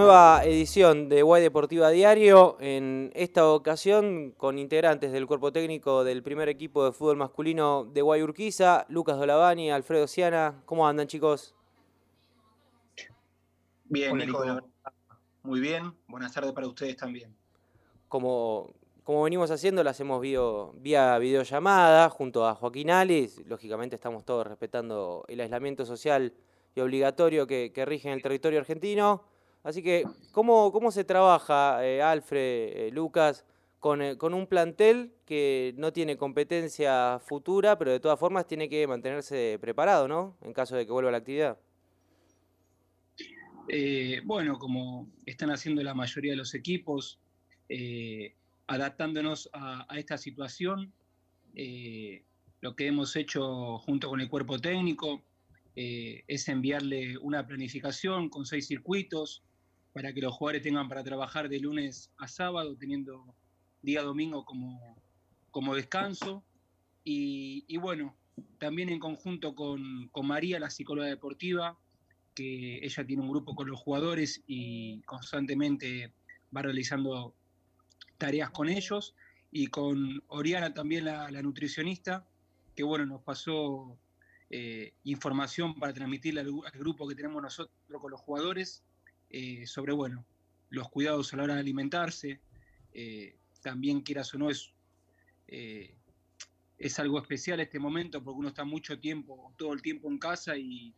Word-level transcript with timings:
Nueva 0.00 0.42
edición 0.46 1.10
de 1.10 1.20
Guay 1.20 1.42
Deportiva 1.42 1.90
Diario, 1.90 2.56
en 2.58 3.12
esta 3.14 3.46
ocasión 3.46 4.30
con 4.30 4.56
integrantes 4.58 5.12
del 5.12 5.26
cuerpo 5.26 5.52
técnico 5.52 6.04
del 6.04 6.22
primer 6.22 6.48
equipo 6.48 6.86
de 6.86 6.92
fútbol 6.92 7.18
masculino 7.18 7.84
de 7.84 8.00
Guay 8.00 8.22
Urquiza, 8.22 8.86
Lucas 8.88 9.18
Dolavani, 9.18 9.70
Alfredo 9.70 10.06
Siana. 10.06 10.62
¿Cómo 10.64 10.88
andan 10.88 11.06
chicos? 11.06 11.54
Bien, 13.84 14.16
Nico. 14.16 14.42
Muy 15.42 15.60
bien, 15.60 15.92
buenas 16.08 16.32
tardes 16.32 16.52
para 16.52 16.66
ustedes 16.66 16.96
también. 16.96 17.36
Como, 18.08 18.72
como 19.04 19.24
venimos 19.24 19.50
haciendo, 19.50 19.84
las 19.84 20.00
hemos 20.00 20.22
visto 20.22 20.72
vía 20.78 21.18
videollamada 21.18 22.08
junto 22.08 22.48
a 22.48 22.54
Joaquín 22.54 22.90
Alis. 22.90 23.44
Lógicamente 23.44 23.96
estamos 23.96 24.24
todos 24.24 24.46
respetando 24.46 25.26
el 25.28 25.40
aislamiento 25.40 25.84
social 25.84 26.32
y 26.74 26.80
obligatorio 26.80 27.46
que, 27.46 27.70
que 27.74 27.84
rige 27.84 28.08
en 28.08 28.14
el 28.14 28.22
territorio 28.22 28.60
argentino. 28.60 29.24
Así 29.62 29.82
que, 29.82 30.04
¿cómo, 30.32 30.72
cómo 30.72 30.90
se 30.90 31.04
trabaja, 31.04 31.84
eh, 31.86 32.00
Alfred, 32.00 32.86
eh, 32.86 32.90
Lucas, 32.92 33.44
con, 33.78 34.00
eh, 34.00 34.16
con, 34.16 34.32
un 34.32 34.46
plantel 34.46 35.12
que 35.26 35.74
no 35.76 35.92
tiene 35.92 36.16
competencia 36.16 37.18
futura, 37.18 37.78
pero 37.78 37.90
de 37.90 38.00
todas 38.00 38.18
formas 38.18 38.46
tiene 38.46 38.70
que 38.70 38.86
mantenerse 38.86 39.58
preparado, 39.60 40.08
¿no? 40.08 40.36
En 40.42 40.54
caso 40.54 40.76
de 40.76 40.86
que 40.86 40.92
vuelva 40.92 41.10
la 41.10 41.18
actividad. 41.18 41.58
bueno, 44.24 44.58
como 44.58 45.08
están 45.26 45.50
haciendo 45.50 45.82
la 45.82 45.94
mayoría 45.94 46.32
de 46.32 46.38
los 46.38 46.54
equipos, 46.54 47.20
adaptándonos 48.66 49.50
a, 49.52 49.86
esta 49.96 50.16
situación, 50.16 50.92
lo 52.60 52.76
que 52.76 52.86
hemos 52.86 53.14
hecho 53.14 53.78
junto 53.78 54.08
con 54.08 54.20
el 54.20 54.28
cuerpo 54.28 54.58
técnico 54.58 55.22
es 55.74 56.48
enviarle 56.48 57.16
una 57.18 57.46
planificación 57.46 58.28
con 58.28 58.44
seis 58.44 58.66
circuitos, 58.66 59.44
para 59.92 60.12
que 60.12 60.20
los 60.20 60.34
jugadores 60.34 60.62
tengan 60.62 60.88
para 60.88 61.02
trabajar 61.02 61.48
de 61.48 61.58
lunes 61.58 62.12
a 62.18 62.28
sábado, 62.28 62.76
teniendo 62.76 63.34
día 63.82 64.02
domingo 64.02 64.44
como, 64.44 64.96
como 65.50 65.74
descanso. 65.74 66.44
Y, 67.02 67.76
bueno, 67.78 68.16
también 68.58 68.88
en 68.88 69.00
conjunto 69.00 69.54
con, 69.54 70.08
con, 70.12 70.26
María, 70.26 70.60
la 70.60 70.70
psicóloga 70.70 71.08
deportiva, 71.08 71.76
que 72.34 72.78
ella 72.84 73.04
tiene 73.04 73.22
un 73.22 73.30
grupo 73.30 73.56
con 73.56 73.68
los 73.68 73.80
jugadores 73.80 74.44
y 74.46 75.00
constantemente 75.02 76.12
va 76.54 76.62
realizando 76.62 77.34
tareas 78.18 78.50
con 78.50 78.68
ellos. 78.68 79.14
Y 79.50 79.66
con 79.66 80.22
Oriana 80.28 80.72
también 80.72 81.06
la, 81.06 81.42
nutricionista, 81.42 82.28
que 82.76 82.84
bueno, 82.84 83.06
nos 83.06 83.22
pasó 83.22 83.98
eh, 84.50 84.94
información 85.02 85.74
para 85.74 85.92
transmitirle 85.92 86.42
al, 86.42 86.52
al 86.72 86.78
grupo 86.78 87.08
que 87.08 87.16
tenemos 87.16 87.42
nosotros 87.42 87.74
con 88.00 88.12
los 88.12 88.20
jugadores 88.20 88.84
eh, 89.30 89.64
sobre, 89.66 89.92
bueno, 89.92 90.26
los 90.70 90.88
cuidados 90.90 91.32
a 91.32 91.36
la 91.36 91.44
hora 91.44 91.54
de 91.54 91.60
alimentarse, 91.60 92.40
eh, 92.92 93.36
también 93.62 94.00
quieras 94.00 94.34
o 94.34 94.38
no 94.38 94.50
es, 94.50 94.72
eh, 95.46 95.94
es 96.78 96.98
algo 96.98 97.18
especial 97.18 97.60
este 97.60 97.78
momento 97.78 98.24
porque 98.24 98.38
uno 98.40 98.48
está 98.48 98.64
mucho 98.64 98.98
tiempo, 98.98 99.54
todo 99.56 99.72
el 99.72 99.82
tiempo 99.82 100.10
en 100.10 100.18
casa 100.18 100.56
y, 100.56 100.94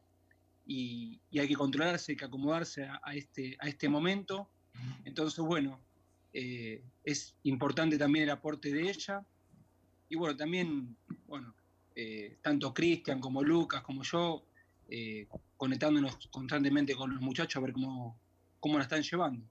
y, 0.67 1.21
hay 1.39 1.47
que 1.47 1.55
controlarse, 1.55 2.13
hay 2.13 2.17
que 2.17 2.25
acomodarse 2.25 2.85
a, 2.85 3.15
este, 3.15 3.57
a 3.61 3.69
este 3.69 3.89
momento. 3.89 4.49
Entonces, 5.05 5.45
bueno, 5.45 5.81
es 6.33 7.37
importante 7.43 7.99
también 7.99 8.25
el 8.25 8.31
aporte 8.31 8.73
de 8.73 8.89
ella. 8.89 9.27
Y 10.09 10.17
bueno, 10.17 10.37
también, 10.37 10.97
bueno, 11.27 11.55
tanto 12.41 12.73
Cristian 12.73 13.21
como 13.21 13.43
Lucas 13.43 13.83
como 13.83 14.03
yo, 14.03 14.47
conectándonos 15.57 16.29
constantemente 16.31 16.95
con 16.95 17.13
los 17.15 17.21
muchachos 17.21 17.57
a 17.57 17.65
ver 17.65 17.73
cómo, 17.73 18.19
cómo 18.61 18.79
la 18.79 18.85
están 18.85 19.03
llevando. 19.03 19.45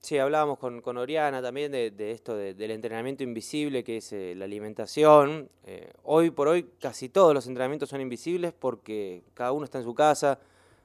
Sí, 0.00 0.16
hablábamos 0.16 0.58
con, 0.58 0.96
Oriana 0.96 1.42
también 1.42 1.72
de, 1.72 2.10
esto 2.12 2.36
del 2.36 2.70
entrenamiento 2.70 3.24
invisible, 3.24 3.82
que 3.82 3.96
es 3.96 4.12
eh, 4.12 4.34
la 4.36 4.44
alimentación. 4.44 5.50
Eh, 5.64 5.90
hoy 6.04 6.30
por 6.30 6.48
hoy 6.48 6.70
casi 6.80 7.08
todos 7.08 7.34
los 7.34 7.46
entrenamientos 7.46 7.88
son 7.88 8.00
invisibles 8.00 8.52
porque 8.52 9.24
cada 9.34 9.52
uno 9.52 9.64
está 9.64 9.78
en 9.78 9.84
su 9.84 9.94
casa, 9.94 10.38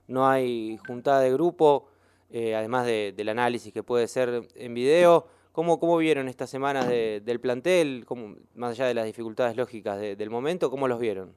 no 0.08 0.28
hay 0.28 0.78
juntada 0.88 1.22
de 1.22 1.32
grupo, 1.32 1.88
eh, 2.32 2.56
además 2.56 2.88
del 2.88 3.30
análisis 3.30 3.72
que 3.72 3.84
puede 3.84 4.08
ser 4.08 4.48
en 4.56 4.74
video. 4.74 5.28
¿Cómo, 5.52 5.80
cómo 5.80 5.98
vieron 5.98 6.28
estas 6.28 6.50
semanas 6.50 6.88
del 6.90 7.40
plantel, 7.40 8.08
más 8.56 8.72
allá 8.72 8.88
de 8.88 8.96
las 8.96 9.06
dificultades 9.06 9.56
lógicas 9.56 10.00
del 10.00 10.30
momento, 10.32 10.72
cómo 10.72 10.88
los 10.88 11.00
vieron? 11.00 11.36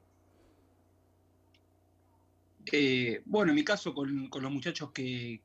Eh, 2.73 3.23
bueno, 3.25 3.53
en 3.53 3.57
mi 3.57 3.65
caso 3.65 3.95
con, 3.95 4.29
los 4.31 4.53
muchachos 4.53 4.91
que, 4.93 5.41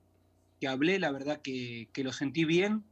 hablé, 0.68 1.00
la 1.00 1.12
verdad 1.12 1.42
que, 1.42 1.90
que 1.94 2.04
los 2.04 2.16
sentí 2.16 2.46
bien, 2.46 2.84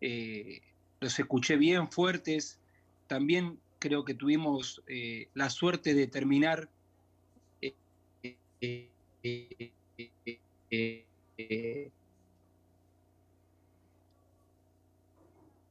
eh, 0.00 0.60
los 1.00 1.18
escuché 1.18 1.56
bien, 1.56 1.90
fuertes. 1.90 2.60
También 3.06 3.58
creo 3.78 4.04
que 4.04 4.14
tuvimos 4.14 4.82
eh, 4.86 5.28
la 5.34 5.50
suerte 5.50 5.94
de 5.94 6.06
terminar 6.06 6.70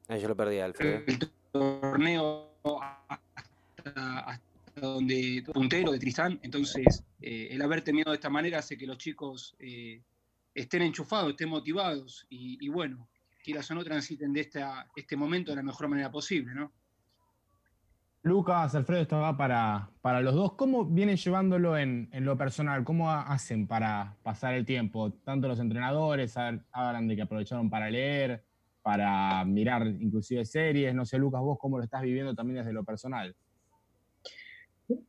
Ahí 0.07 0.21
yo 0.21 0.27
lo 0.27 0.35
perdí, 0.35 0.59
Alfredo. 0.59 1.03
El 1.07 1.31
torneo 1.51 2.51
hasta, 3.07 4.41
donde 4.87 5.43
puntero 5.53 5.91
de 5.91 5.99
Tristán, 5.99 6.39
entonces 6.43 7.05
eh, 7.21 7.47
el 7.51 7.61
haber 7.61 7.81
terminado 7.81 8.11
de 8.11 8.17
esta 8.17 8.29
manera 8.29 8.59
hace 8.59 8.77
que 8.77 8.85
los 8.85 8.97
chicos 8.97 9.55
eh, 9.59 10.01
estén 10.53 10.81
enchufados, 10.81 11.31
estén 11.31 11.49
motivados 11.49 12.25
y, 12.29 12.67
bueno, 12.69 13.07
quieras 13.43 13.69
o 13.71 13.75
no 13.75 13.83
transiten 13.83 14.33
de 14.33 14.41
esta, 14.41 14.87
este 14.95 15.15
momento 15.15 15.51
de 15.51 15.57
la 15.57 15.63
mejor 15.63 15.87
manera 15.87 16.11
posible, 16.11 16.53
¿no? 16.53 16.71
Lucas, 18.23 18.73
Alfredo, 18.73 19.01
esto 19.01 19.19
va 19.19 19.35
para, 19.35 19.89
para 20.01 20.21
los 20.21 20.33
dos. 20.33 20.53
¿Cómo 20.53 20.85
vienen 20.85 21.17
llevándolo 21.17 21.77
en, 21.77 22.09
lo 22.11 22.37
personal? 22.37 22.85
¿Cómo 22.85 23.11
hacen 23.11 23.67
para 23.67 24.15
pasar 24.23 24.53
el 24.53 24.65
tiempo? 24.65 25.11
Tanto 25.25 25.49
los 25.49 25.59
entrenadores 25.59 26.37
hablan 26.71 27.09
de 27.09 27.17
que 27.17 27.21
aprovecharon 27.23 27.69
para 27.69 27.89
leer, 27.89 28.45
para 28.81 29.43
mirar 29.43 29.87
inclusive 29.87 30.45
series. 30.45 30.95
No 30.95 31.05
sé, 31.05 31.17
Lucas, 31.17 31.41
vos 31.41 31.57
cómo 31.59 31.77
lo 31.77 31.83
estás 31.83 32.01
viviendo 32.01 32.33
también 32.33 32.59
desde 32.59 32.71
lo 32.71 32.85
personal. 32.85 33.35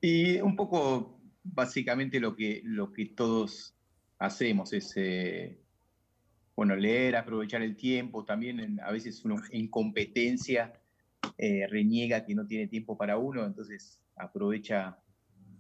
Y 0.01 0.41
un 0.41 0.57
poco, 0.57 1.21
básicamente, 1.43 2.21
lo 2.21 2.37
que, 2.37 2.63
lo 2.65 2.93
que 2.93 3.07
todos 3.07 3.75
hacemos 4.19 4.73
es, 4.73 4.93
eh, 4.97 5.59
bueno, 6.57 6.77
leer, 6.77 7.17
aprovechar 7.17 7.63
el 7.63 7.77
tiempo, 7.77 8.25
también 8.25 8.81
a 8.81 8.93
veces 8.93 9.25
uno 9.25 9.37
en 9.51 9.69
competencia 9.69 10.73
eh, 11.39 11.67
reniega 11.69 12.25
que 12.25 12.35
no 12.35 12.47
tiene 12.47 12.69
tiempo 12.69 12.97
para 12.97 13.19
uno, 13.19 13.45
entonces 13.45 14.01
aprovecha 14.17 14.99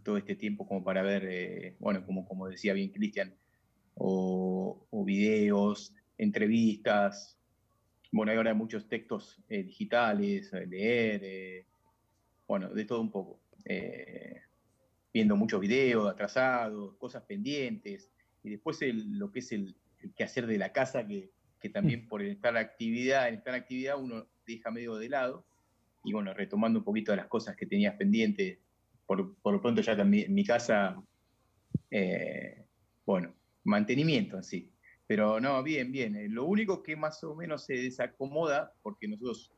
todo 0.02 0.16
este 0.18 0.36
tiempo 0.36 0.66
como 0.66 0.84
para 0.84 1.02
ver, 1.02 1.24
eh, 1.28 1.76
bueno, 1.80 2.04
como, 2.06 2.26
como 2.26 2.48
decía 2.48 2.74
bien 2.74 2.90
Cristian, 2.90 3.34
o, 3.94 4.86
videos, 5.06 5.94
entrevistas, 6.16 7.36
bueno, 8.10 8.32
hay 8.32 8.38
ahora 8.38 8.54
muchos 8.54 8.88
textos 8.88 9.42
digitales, 9.48 10.50
leer, 10.66 11.66
bueno, 12.46 12.70
de 12.70 12.84
todo 12.84 13.00
un 13.00 13.10
poco. 13.10 13.43
Eh, 13.64 14.40
viendo 15.12 15.36
muchos 15.36 15.60
videos 15.60 16.10
atrasados, 16.10 16.96
cosas 16.96 17.22
pendientes, 17.22 18.10
y 18.42 18.50
después 18.50 18.80
lo 18.82 19.30
que 19.30 19.38
es 19.38 19.52
el, 19.52 19.76
quehacer 20.16 20.46
de 20.46 20.58
la 20.58 20.72
casa, 20.72 21.06
que, 21.06 21.30
también 21.72 22.04
mm. 22.04 22.08
por 22.08 22.20
estar 22.20 22.56
actividad, 22.56 23.28
en 23.28 23.36
estar 23.36 23.54
actividad 23.54 23.98
uno 23.98 24.26
deja 24.44 24.70
medio 24.70 24.96
de 24.96 25.08
lado, 25.08 25.46
y 26.02 26.12
bueno, 26.12 26.34
retomando 26.34 26.80
un 26.80 26.84
poquito 26.84 27.12
de 27.12 27.16
las 27.16 27.28
cosas 27.28 27.56
que 27.56 27.64
tenías 27.64 27.94
pendientes, 27.96 28.58
por, 29.06 29.36
por 29.36 29.54
lo 29.54 29.62
pronto 29.62 29.80
ya 29.80 29.96
también 29.96 30.26
en 30.26 30.34
mi 30.34 30.44
casa, 30.44 31.00
eh, 31.90 32.66
bueno, 33.06 33.32
mantenimiento 33.62 34.36
en 34.36 34.44
sí. 34.44 34.70
Pero 35.06 35.40
no, 35.40 35.62
bien, 35.62 35.92
bien. 35.92 36.16
Eh, 36.16 36.28
lo 36.28 36.44
único 36.44 36.82
que 36.82 36.96
más 36.96 37.22
o 37.24 37.34
menos 37.34 37.64
se 37.64 37.74
desacomoda, 37.74 38.72
porque 38.82 39.06
nosotros 39.06 39.52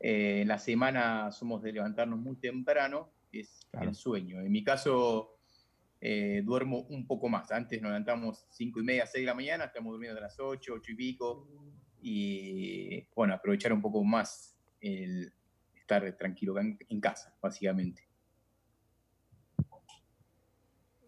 en 0.00 0.48
la 0.48 0.58
semana 0.58 1.30
somos 1.30 1.62
de 1.62 1.72
levantarnos 1.72 2.18
muy 2.18 2.36
temprano, 2.36 3.10
es 3.32 3.68
el 3.80 3.94
sueño. 3.94 4.40
En 4.40 4.50
mi 4.50 4.64
caso, 4.64 5.38
eh, 6.00 6.42
duermo 6.44 6.86
un 6.88 7.06
poco 7.06 7.28
más. 7.28 7.52
Antes 7.52 7.80
nos 7.82 7.90
levantamos 7.90 8.46
5 8.50 8.80
y 8.80 8.82
media, 8.82 9.06
6 9.06 9.22
de 9.22 9.26
la 9.26 9.34
mañana, 9.34 9.64
estamos 9.64 9.92
durmiendo 9.92 10.18
a 10.18 10.22
las 10.22 10.38
8, 10.40 10.72
8 10.76 10.92
y 10.92 10.94
pico. 10.94 11.48
Y 12.02 13.06
bueno, 13.14 13.34
aprovechar 13.34 13.72
un 13.72 13.82
poco 13.82 14.02
más 14.02 14.56
el 14.80 15.32
estar 15.74 16.16
tranquilo 16.16 16.54
en, 16.58 17.00
casa, 17.00 17.36
básicamente. 17.42 18.08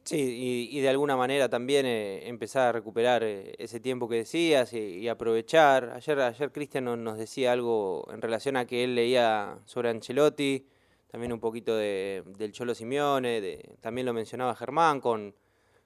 Sí, 0.04 0.69
y, 0.70 0.80
de 0.80 0.88
alguna 0.88 1.16
manera 1.16 1.48
también 1.48 1.86
eh, 1.86 2.28
empezar 2.28 2.69
a 2.69 2.72
recuperar 2.72 3.22
eh, 3.22 3.54
ese 3.58 3.80
tiempo 3.80 4.08
que 4.08 4.16
decías 4.16 4.72
y, 4.74 5.08
aprovechar. 5.08 5.90
Ayer, 5.94 6.20
ayer 6.20 6.52
Cristian 6.52 6.84
nos 6.84 7.16
decía 7.16 7.52
algo 7.52 8.06
en 8.12 8.20
relación 8.20 8.56
a 8.56 8.66
que 8.66 8.84
él 8.84 8.94
leía 8.94 9.58
sobre 9.64 9.88
Ancelotti, 9.88 10.66
también 11.12 11.34
un 11.34 11.40
poquito 11.40 11.76
de, 11.76 12.24
del 12.38 12.52
Cholo 12.52 12.74
Simeone, 12.74 13.60
también 13.82 14.06
lo 14.06 14.14
mencionaba 14.14 14.56
Germán, 14.56 14.98
con, 14.98 15.34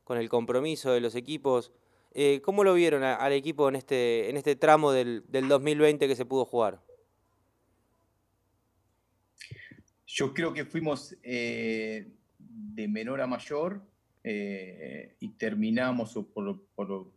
con 0.05 0.19
el 0.19 0.29
compromiso 0.29 0.93
de 0.93 1.01
los 1.01 1.17
equipos. 1.17 1.73
Eh, 2.15 2.41
¿Cómo 2.43 2.63
lo 2.63 2.75
vieron 2.75 3.03
al 3.03 3.33
equipo 3.33 3.69
en 3.69 3.75
este, 3.75 4.31
en 4.31 4.37
este 4.37 4.55
tramo 4.55 4.93
del, 4.93 5.25
2020 5.29 6.07
que 6.07 6.15
se 6.15 6.25
pudo 6.25 6.45
jugar? 6.45 6.81
Yo 10.07 10.33
creo 10.33 10.53
que 10.55 10.65
fuimos 10.65 11.17
eh, 11.25 12.07
de 12.39 12.87
menor 12.87 13.21
a 13.21 13.27
mayor 13.27 13.83
eh, 14.23 15.17
y 15.19 15.31
terminamos, 15.31 16.17
por, 16.33 17.13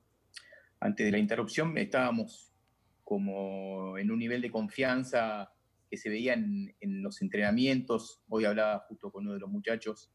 antes 0.80 1.06
de 1.06 1.12
la 1.12 1.20
interrupción, 1.20 1.78
estábamos 1.78 2.52
como 3.04 4.00
en 4.00 4.10
un 4.10 4.18
nivel 4.18 4.42
de 4.42 4.50
confianza 4.50 5.54
que 5.90 5.98
se 5.98 6.10
veía 6.10 6.34
en, 6.34 6.76
los 7.02 7.22
entrenamientos. 7.22 8.22
Hoy 8.30 8.46
hablaba 8.46 8.86
justo 8.88 9.12
con 9.12 9.26
uno 9.26 9.34
de 9.34 9.40
los 9.40 9.50
muchachos 9.50 10.12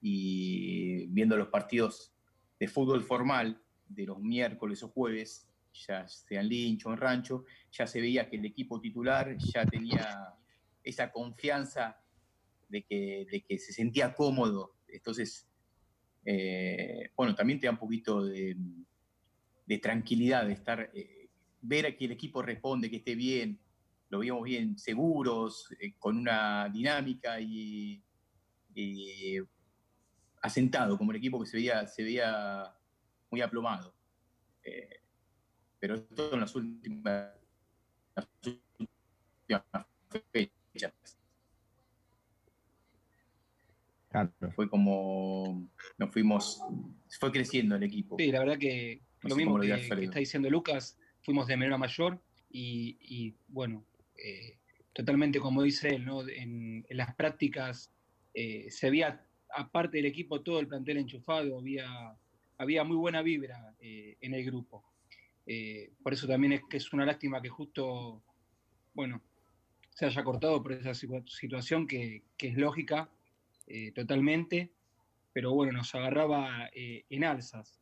y 0.00 1.06
viendo 1.08 1.36
los 1.36 1.48
partidos 1.48 2.14
de 2.60 2.68
fútbol 2.68 3.02
formal 3.02 3.62
de 3.88 4.04
los 4.04 4.20
miércoles 4.20 4.82
o 4.82 4.88
jueves, 4.88 5.48
ya 5.72 6.06
sea 6.06 6.40
en 6.40 6.48
Lincho 6.48 6.92
en 6.92 6.98
Rancho, 6.98 7.44
ya 7.70 7.86
se 7.86 8.00
veía 8.00 8.28
que 8.28 8.36
el 8.36 8.44
equipo 8.44 8.80
titular 8.80 9.36
ya 9.38 9.64
tenía 9.66 10.34
esa 10.82 11.10
confianza 11.10 12.00
de 12.68 12.84
que, 12.84 13.26
de 13.30 13.44
que 13.44 13.58
se 13.58 13.72
sentía 13.72 14.14
cómodo. 14.14 14.76
Entonces, 14.88 15.48
eh, 16.24 17.10
bueno, 17.16 17.34
también 17.34 17.60
te 17.60 17.66
da 17.66 17.72
un 17.72 17.78
poquito 17.78 18.24
de, 18.24 18.56
tranquilidad, 19.80 20.46
de 20.46 20.52
estar, 20.52 20.90
eh, 20.92 21.28
ver 21.60 21.96
que 21.96 22.06
el 22.06 22.12
equipo 22.12 22.42
responde, 22.42 22.90
que 22.90 22.96
esté 22.96 23.14
bien, 23.14 23.60
lo 24.08 24.18
vimos 24.20 24.42
bien 24.42 24.78
seguros, 24.78 25.68
eh, 25.80 25.94
con 25.98 26.16
una 26.16 26.68
dinámica 26.68 27.40
y, 27.40 28.02
asentado, 30.42 30.98
como 30.98 31.10
el 31.12 31.16
equipo 31.16 31.40
que 31.40 31.46
se 31.46 31.56
veía, 31.56 31.86
se 31.86 32.02
veía 32.02 32.74
muy 33.30 33.40
aplomado. 33.40 33.94
pero 35.78 35.94
esto 35.94 36.34
en 36.34 36.40
las 36.40 36.54
últimas, 36.54 37.32
las 38.14 38.28
últimas 38.78 39.86
fechas. 40.32 41.16
Fue 44.54 44.68
como 44.68 45.70
nos 45.98 46.10
fuimos, 46.10 46.62
fue 47.20 47.32
creciendo 47.32 47.76
el 47.76 47.82
equipo. 47.82 48.16
Sí, 48.18 48.32
la 48.32 48.40
verdad 48.40 48.58
que 48.58 49.02
lo 49.22 49.36
mismo 49.36 49.58
que, 49.60 49.72
está 49.72 50.18
diciendo 50.18 50.48
Lucas, 50.48 50.98
fuimos 51.20 51.46
de 51.46 51.56
menor 51.56 51.74
a 51.74 51.78
mayor 51.78 52.22
y, 52.50 53.34
bueno, 53.48 53.84
eh, 54.18 54.58
totalmente 54.92 55.40
como 55.40 55.62
dice 55.62 55.88
él, 55.88 56.06
en, 56.34 56.86
las 56.90 57.14
prácticas 57.14 57.92
eh, 58.34 58.66
se 58.70 58.90
veía, 58.90 59.24
aparte 59.50 59.98
del 59.98 60.06
equipo, 60.06 60.40
todo 60.40 60.60
el 60.60 60.68
plantel 60.68 60.98
enchufado, 60.98 61.58
había, 61.58 62.16
había 62.58 62.84
muy 62.84 62.96
buena 62.96 63.22
vibra 63.22 63.74
eh, 63.80 64.16
en 64.20 64.34
el 64.34 64.44
grupo. 64.44 64.84
por 66.02 66.12
eso 66.12 66.26
también 66.26 66.54
es 66.54 66.62
que 66.68 66.78
es 66.78 66.92
una 66.92 67.04
lástima 67.04 67.42
que 67.42 67.48
justo, 67.48 68.22
bueno, 68.94 69.22
se 69.90 70.06
haya 70.06 70.24
cortado 70.24 70.62
por 70.62 70.72
esa 70.72 70.94
situación 70.94 71.86
que, 71.86 72.22
es 72.38 72.56
lógica 72.56 73.10
totalmente, 73.94 74.70
pero 75.32 75.52
bueno, 75.52 75.72
nos 75.72 75.94
agarraba 75.94 76.70
en 76.74 77.24
alzas. 77.24 77.80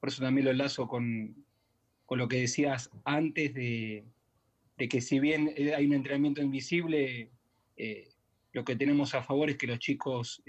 Por 0.00 0.08
eso 0.08 0.22
también 0.22 0.44
lo 0.46 0.50
enlazo 0.50 0.88
con, 0.88 1.44
con 2.06 2.18
lo 2.18 2.28
que 2.28 2.40
decías 2.40 2.90
antes 3.04 3.54
de, 3.54 4.04
que 4.88 5.00
si 5.00 5.20
bien 5.20 5.52
hay 5.76 5.86
un 5.86 5.92
entrenamiento 5.92 6.42
invisible, 6.42 7.30
lo 8.52 8.64
que 8.64 8.76
tenemos 8.76 9.14
a 9.14 9.22
favor 9.22 9.50
es 9.50 9.56
que 9.56 9.66
los 9.66 9.78
chicos 9.78 10.42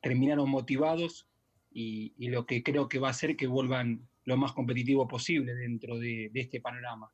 terminaron 0.00 0.48
motivados 0.50 1.28
y, 1.70 2.28
lo 2.28 2.46
que 2.46 2.62
creo 2.62 2.88
que 2.88 2.98
va 2.98 3.08
a 3.08 3.10
hacer 3.10 3.36
que 3.36 3.46
vuelvan 3.46 4.08
lo 4.24 4.36
más 4.36 4.52
competitivo 4.52 5.06
posible 5.06 5.54
dentro 5.54 5.98
de 5.98 6.30
este 6.34 6.60
panorama. 6.60 7.10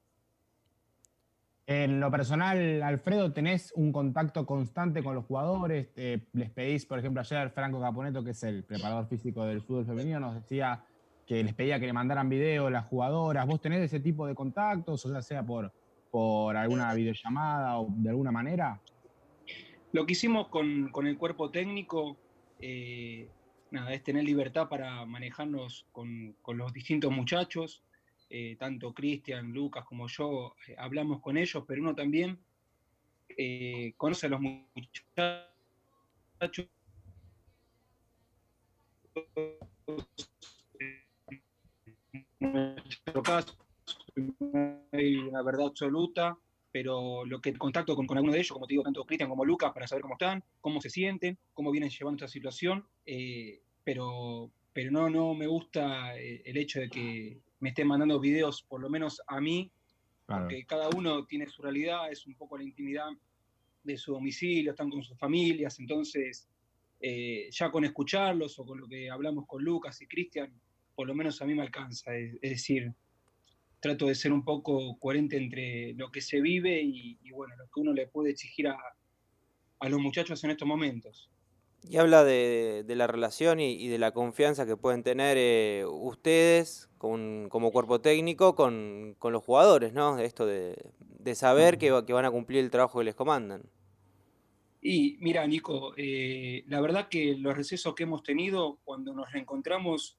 En 1.67 1.99
lo 1.99 2.11
personal, 2.11 2.83
Alfredo, 2.83 3.33
¿tenés 3.33 3.73
un 3.75 3.91
contacto 3.91 4.45
constante 4.45 5.03
con 5.03 5.15
los 5.15 5.25
jugadores? 5.25 5.89
les 5.97 6.51
pedís, 6.51 6.85
por 6.85 6.99
ejemplo, 6.99 7.23
ayer 7.23 7.49
Franco 7.51 7.81
Caponeto, 7.81 8.23
que 8.23 8.33
es 8.33 8.43
el 8.43 8.65
preparador 8.65 9.07
físico 9.07 9.47
del 9.47 9.63
fútbol 9.63 9.87
femenino, 9.87 10.21
nos 10.21 10.35
decía 10.35 10.85
que 11.27 11.43
les 11.43 11.55
pedía 11.55 11.81
que 11.81 11.87
le 11.87 11.95
mandaran 11.95 12.29
video 12.29 12.69
las 12.69 12.87
jugadoras. 12.87 13.47
¿Vos 13.47 13.63
tenés 13.63 13.81
ese 13.81 13.99
tipo 13.99 14.27
de 14.27 14.35
contactos, 14.35 15.07
o 15.07 15.13
ya 15.13 15.23
sea 15.23 15.43
por, 15.43 15.73
por 16.15 16.57
alguna 16.57 16.95
videollamada 16.95 17.81
o 17.81 17.89
de 17.91 18.09
alguna 18.09 18.31
manera? 18.31 18.81
Lo 19.91 20.07
que 20.07 20.13
hicimos 20.13 20.47
con, 20.47 20.93
el 21.09 21.19
cuerpo 21.19 21.51
técnico 21.51 22.17
eh, 22.61 23.29
nada, 23.73 23.93
es 23.93 24.05
tener 24.05 24.23
libertad 24.23 24.69
para 24.69 25.05
manejarnos 25.07 25.89
con, 25.91 26.37
con 26.41 26.57
los 26.57 26.73
distintos 26.73 27.11
muchachos. 27.11 27.83
Eh, 28.31 28.55
tanto 28.61 28.95
Cristian, 28.95 29.51
Lucas 29.53 29.85
como 29.87 30.07
yo 30.07 30.55
eh, 30.69 30.77
hablamos 30.79 31.21
con 31.21 31.37
ellos, 31.37 31.65
pero 31.67 31.83
uno 31.83 31.97
también 31.97 32.39
conoce 33.97 34.27
a 34.27 34.31
los 34.31 34.41
muchachos. 34.41 35.49
Nuestro 42.39 43.23
caso, 43.25 43.64
hay 44.93 45.17
una 45.17 45.43
verdad 45.43 45.67
absoluta, 45.67 46.39
pero 46.71 47.25
lo 47.25 47.41
que 47.41 47.53
contacto 47.55 47.95
con, 47.95 48.07
con 48.07 48.17
alguno 48.17 48.33
de 48.33 48.41
ellos, 48.41 48.53
como 48.53 48.67
te 48.67 48.75
digo, 48.75 48.83
tanto 48.83 49.05
Cristian 49.05 49.29
como 49.29 49.45
Lucas, 49.45 49.73
para 49.73 49.87
saber 49.87 50.03
cómo 50.03 50.15
están, 50.15 50.43
cómo 50.61 50.81
se 50.81 50.91
sienten, 50.91 51.39
cómo 51.53 51.71
vienen 51.71 51.91
llevando 51.91 52.25
esta 52.25 52.33
situación, 52.33 52.85
pero, 53.85 54.51
pero 54.73 54.91
no, 54.91 55.09
no 55.09 55.35
me 55.35 55.47
gusta 55.47 56.17
el 56.17 56.57
hecho 56.57 56.81
de 56.81 56.89
que 56.89 57.39
me 57.61 57.71
estén 57.71 57.87
mandando 57.87 58.19
videos, 58.19 58.63
por 58.63 58.81
lo 58.81 58.91
menos 58.91 59.23
a 59.27 59.41
mí, 59.41 59.71
porque 60.27 60.65
cada 60.65 60.89
uno 60.91 61.27
tiene 61.27 61.47
su 61.49 61.63
realidad, 61.63 62.11
es 62.11 62.27
un 62.27 62.35
poco 62.35 62.57
la 62.57 62.65
intimidad 62.65 63.09
de 63.83 63.97
su 63.97 64.13
domicilio, 64.13 64.73
están 64.73 64.91
con 64.91 65.03
sus 65.03 65.19
familias, 65.19 65.79
entonces 65.79 66.49
eh, 67.01 67.49
ya 67.51 67.71
con 67.71 67.85
escucharlos 67.85 68.59
o 68.59 68.65
con 68.65 68.81
lo 68.81 68.89
que 68.89 69.11
hablamos 69.11 69.47
con 69.47 69.63
Lucas 69.63 70.01
y 70.01 70.07
Cristian, 70.07 70.53
por 70.95 71.07
lo 71.07 71.15
menos 71.15 71.41
a 71.43 71.45
mí 71.45 71.55
me 71.55 71.63
alcanza. 71.63 72.17
Es, 72.17 72.41
decir, 72.41 72.93
trato 73.85 74.07
de 74.07 74.15
ser 74.15 74.33
un 74.33 74.43
poco 74.43 74.99
coherente 74.99 75.37
entre 75.37 75.93
lo 75.93 76.11
que 76.11 76.23
se 76.23 76.41
vive 76.41 76.81
y, 76.83 77.19
bueno, 77.33 77.55
lo 77.55 77.67
que 77.67 77.81
uno 77.81 77.93
le 77.93 78.07
puede 78.07 78.31
exigir 78.31 78.69
a, 78.69 78.79
a 79.79 79.89
los 79.91 80.01
muchachos 80.01 80.43
en 80.43 80.53
estos 80.53 80.67
momentos. 80.67 81.29
Y 81.87 81.99
habla 81.99 82.25
de, 82.25 82.83
la 82.89 83.07
relación 83.07 83.61
y, 83.61 83.89
de 83.89 83.99
la 83.99 84.13
confianza 84.13 84.65
que 84.65 84.79
pueden 84.79 85.03
tener 85.03 85.37
eh, 85.39 85.85
ustedes 85.87 86.89
como 86.97 87.71
cuerpo 87.73 88.01
técnico 88.01 88.55
con, 88.55 89.17
los 89.21 89.45
jugadores, 89.45 89.93
¿no? 89.93 90.17
De 90.17 90.25
esto 90.25 90.47
de, 90.47 90.75
saber 91.35 91.77
que, 91.77 91.91
van 91.91 92.25
a 92.25 92.31
cumplir 92.31 92.61
el 92.61 92.71
trabajo 92.71 93.01
que 93.01 93.05
les 93.05 93.15
comandan. 93.15 93.65
Y 94.81 95.19
mira, 95.21 95.47
Nico, 95.47 95.93
eh, 95.99 96.65
la 96.69 96.81
verdad 96.81 97.09
que 97.11 97.37
los 97.37 97.55
recesos 97.55 97.95
que 97.95 98.05
hemos 98.05 98.23
tenido, 98.23 98.79
cuando 98.85 99.13
nos 99.13 99.31
reencontramos, 99.31 100.17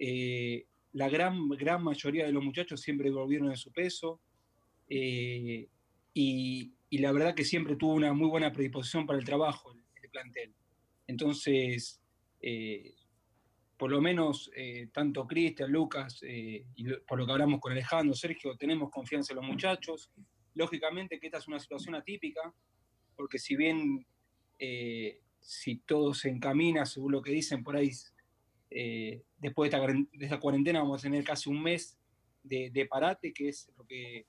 eh, 0.00 0.66
la 0.94 1.08
gran, 1.08 1.48
gran 1.50 1.82
mayoría 1.82 2.24
de 2.24 2.32
los 2.32 2.42
muchachos 2.42 2.80
siempre 2.80 3.10
volvieron 3.10 3.50
en 3.50 3.56
su 3.56 3.70
peso. 3.72 4.20
y, 4.88 5.70
la 6.90 7.10
verdad 7.10 7.34
que 7.34 7.44
siempre 7.44 7.74
tuvo 7.74 7.94
una 7.94 8.12
muy 8.12 8.28
buena 8.28 8.52
predisposición 8.52 9.04
para 9.04 9.18
el 9.18 9.24
trabajo, 9.24 9.74
el 10.00 10.10
plantel. 10.10 10.54
Entonces, 11.08 12.00
eh, 12.40 12.94
por 13.76 13.90
lo 13.90 14.00
menos 14.00 14.48
eh, 14.54 14.88
tanto 14.92 15.26
Cristian, 15.26 15.72
Lucas, 15.72 16.20
eh, 16.22 16.64
y 16.76 16.84
por 17.06 17.18
lo 17.18 17.26
que 17.26 17.32
hablamos 17.32 17.60
con 17.60 17.72
Alejandro, 17.72 18.14
Sergio, 18.14 18.56
tenemos 18.56 18.90
confianza 18.90 19.32
en 19.32 19.40
los 19.40 19.46
muchachos. 19.46 20.12
Lógicamente 20.54 21.18
que 21.18 21.26
esta 21.26 21.38
es 21.38 21.48
una 21.48 21.58
situación 21.58 21.96
atípica, 21.96 22.54
porque 23.16 23.38
si 23.38 23.56
bien 23.56 24.06
si 25.40 25.76
todo 25.80 26.14
se 26.14 26.30
encamina, 26.30 26.86
según 26.86 27.12
lo 27.12 27.20
que 27.20 27.32
dicen 27.32 27.62
por 27.62 27.76
ahí, 27.76 27.90
después 29.38 29.70
de 29.70 30.06
esta, 30.20 30.40
cuarentena 30.40 30.80
vamos 30.80 31.00
a 31.00 31.02
tener 31.02 31.22
casi 31.22 31.48
un 31.48 31.62
mes 31.62 31.96
de, 32.42 32.86
parate, 32.90 33.32
que 33.32 33.48
es 33.48 33.70
lo 33.76 33.84
que 33.86 34.26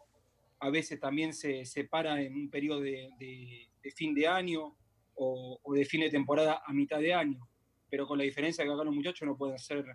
a 0.60 0.70
veces 0.70 1.00
también 1.00 1.34
se 1.34 1.66
separa 1.66 2.22
en 2.22 2.34
un 2.34 2.50
periodo 2.50 2.82
de 2.82 3.68
fin 3.96 4.14
de 4.14 4.28
año 4.28 4.76
o, 5.16 5.74
de 5.74 5.86
fin 5.86 6.02
de 6.02 6.10
temporada 6.10 6.62
a 6.66 6.74
mitad 6.74 7.00
de 7.00 7.14
año, 7.14 7.48
pero 7.90 8.06
con 8.08 8.18
la 8.18 8.24
diferencia 8.24 8.64
que 8.64 8.72
acá 8.72 8.84
los 8.84 8.96
muchachos 8.96 9.28
no 9.28 9.38
pueden 9.38 9.56
hacer 9.56 9.86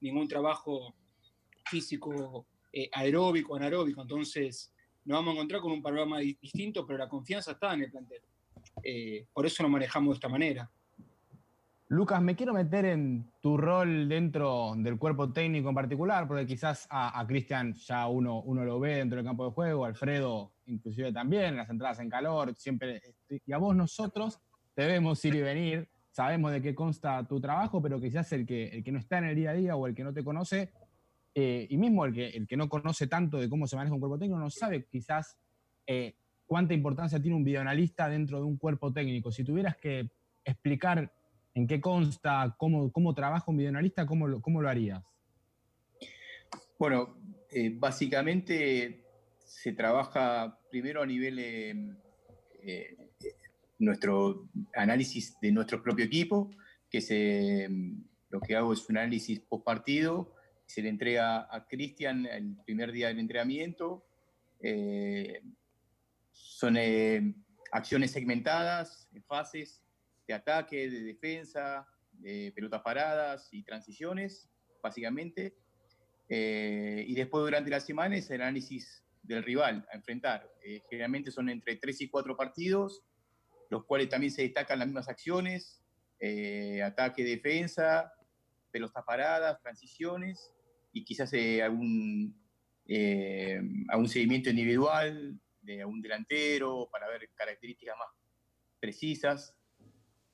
ningún 0.00 0.28
trabajo 0.28 0.94
físico 1.64 2.46
eh, 2.72 2.88
aeróbico, 2.92 3.56
anaeróbico, 3.56 4.02
entonces 4.02 4.72
nos 5.04 5.18
vamos 5.18 5.32
a 5.32 5.34
encontrar 5.34 5.60
con 5.60 5.72
un 5.72 5.82
panorama 5.82 6.18
distinto, 6.18 6.86
pero 6.86 6.98
la 6.98 7.08
confianza 7.08 7.52
está 7.52 7.74
en 7.74 7.82
el 7.82 7.90
plantel. 7.90 8.22
Eh, 8.82 9.26
por 9.32 9.46
eso 9.46 9.62
lo 9.62 9.68
manejamos 9.68 10.10
de 10.10 10.14
esta 10.14 10.28
manera. 10.28 10.70
Lucas, 11.88 12.20
me 12.20 12.34
quiero 12.34 12.52
meter 12.52 12.84
en 12.84 13.30
tu 13.40 13.56
rol 13.56 14.08
dentro 14.08 14.74
del 14.76 14.98
cuerpo 14.98 15.32
técnico 15.32 15.68
en 15.68 15.74
particular, 15.76 16.26
porque 16.26 16.44
quizás 16.44 16.88
a, 16.90 17.24
Cristian 17.28 17.74
ya 17.74 18.08
uno, 18.08 18.40
uno 18.40 18.64
lo 18.64 18.80
ve 18.80 18.96
dentro 18.96 19.18
del 19.18 19.24
campo 19.24 19.44
de 19.44 19.52
juego, 19.52 19.84
Alfredo 19.84 20.52
inclusive 20.66 21.12
también, 21.12 21.56
las 21.56 21.70
entradas 21.70 22.00
en 22.00 22.10
calor, 22.10 22.56
siempre, 22.56 23.00
y 23.28 23.52
a 23.52 23.58
vos 23.58 23.76
nosotros 23.76 24.40
debemos 24.74 25.24
ir 25.24 25.36
y 25.36 25.42
venir, 25.42 25.88
sabemos 26.10 26.50
de 26.50 26.60
qué 26.60 26.74
consta 26.74 27.24
tu 27.28 27.40
trabajo, 27.40 27.80
pero 27.80 28.00
quizás 28.00 28.32
el 28.32 28.44
que, 28.44 28.66
el 28.66 28.82
que 28.82 28.90
no 28.90 28.98
está 28.98 29.18
en 29.18 29.26
el 29.26 29.36
día 29.36 29.50
a 29.50 29.54
día 29.54 29.76
o 29.76 29.86
el 29.86 29.94
que 29.94 30.02
no 30.02 30.12
te 30.12 30.24
conoce, 30.24 30.72
eh, 31.36 31.68
y 31.70 31.76
mismo 31.76 32.04
el 32.04 32.12
que, 32.12 32.30
el 32.30 32.48
que 32.48 32.56
no 32.56 32.68
conoce 32.68 33.06
tanto 33.06 33.38
de 33.38 33.48
cómo 33.48 33.68
se 33.68 33.76
maneja 33.76 33.94
un 33.94 34.00
cuerpo 34.00 34.18
técnico 34.18 34.40
no 34.40 34.50
sabe 34.50 34.86
quizás 34.86 35.38
eh, 35.86 36.16
cuánta 36.46 36.74
importancia 36.74 37.22
tiene 37.22 37.36
un 37.36 37.44
videoanalista 37.44 38.08
dentro 38.08 38.38
de 38.38 38.44
un 38.44 38.56
cuerpo 38.56 38.92
técnico. 38.92 39.30
Si 39.30 39.44
tuvieras 39.44 39.76
que 39.76 40.10
explicar 40.44 41.12
en 41.56 41.66
qué 41.66 41.80
consta, 41.80 42.54
cómo, 42.58 42.92
cómo 42.92 43.14
un 43.46 43.56
videoanalista, 43.56 44.04
¿cómo 44.04 44.28
lo, 44.28 44.42
cómo 44.42 44.60
lo 44.60 44.68
harías? 44.68 45.02
Bueno, 46.78 47.16
eh, 47.50 47.72
básicamente 47.74 49.02
se 49.38 49.72
trabaja 49.72 50.60
primero 50.70 51.00
a 51.02 51.06
nivel 51.06 51.38
eh, 51.38 53.10
nuestro 53.78 54.50
análisis 54.74 55.40
de 55.40 55.50
nuestro 55.50 55.82
propio 55.82 56.04
equipo, 56.04 56.50
que 56.90 57.00
se, 57.00 57.70
lo 58.28 58.38
que 58.38 58.54
hago 58.54 58.74
es 58.74 58.86
un 58.90 58.98
análisis 58.98 59.40
post 59.40 59.64
partido, 59.64 60.34
se 60.66 60.82
le 60.82 60.90
entrega 60.90 61.48
a 61.50 61.66
Cristian 61.66 62.26
el 62.26 62.54
primer 62.66 62.92
día 62.92 63.08
del 63.08 63.18
entrenamiento. 63.18 64.04
Eh, 64.60 65.40
son 66.32 66.76
acciones 67.72 68.10
segmentadas 68.10 69.08
en 69.14 69.22
fases 69.22 69.85
de 70.26 70.34
ataque, 70.34 70.90
de 70.90 71.02
defensa, 71.02 71.86
de 72.12 72.52
pelotas 72.54 72.82
paradas 72.82 73.48
y 73.52 73.62
transiciones, 73.62 74.48
básicamente. 74.82 75.54
Eh, 76.28 77.04
y 77.06 77.14
después 77.14 77.44
durante 77.44 77.70
la 77.70 77.80
semana 77.80 78.16
es 78.16 78.30
el 78.30 78.42
análisis 78.42 79.04
del 79.22 79.42
rival 79.42 79.86
a 79.90 79.96
enfrentar. 79.96 80.50
Eh, 80.64 80.82
generalmente 80.88 81.30
son 81.30 81.48
entre 81.48 81.76
tres 81.76 82.00
y 82.00 82.08
cuatro 82.08 82.36
partidos, 82.36 83.02
los 83.70 83.84
cuales 83.84 84.08
también 84.08 84.32
se 84.32 84.42
destacan 84.42 84.78
las 84.78 84.88
mismas 84.88 85.08
acciones, 85.08 85.82
eh, 86.20 86.82
ataque, 86.82 87.24
defensa, 87.24 88.12
pelotas 88.70 89.04
paradas, 89.04 89.60
transiciones 89.62 90.52
y 90.92 91.04
quizás 91.04 91.32
algún, 91.62 92.34
algún 93.88 94.08
seguimiento 94.08 94.50
individual 94.50 95.38
de 95.62 95.80
algún 95.82 96.00
delantero 96.00 96.88
para 96.90 97.08
ver 97.08 97.28
características 97.34 97.96
más 97.98 98.08
precisas. 98.80 99.54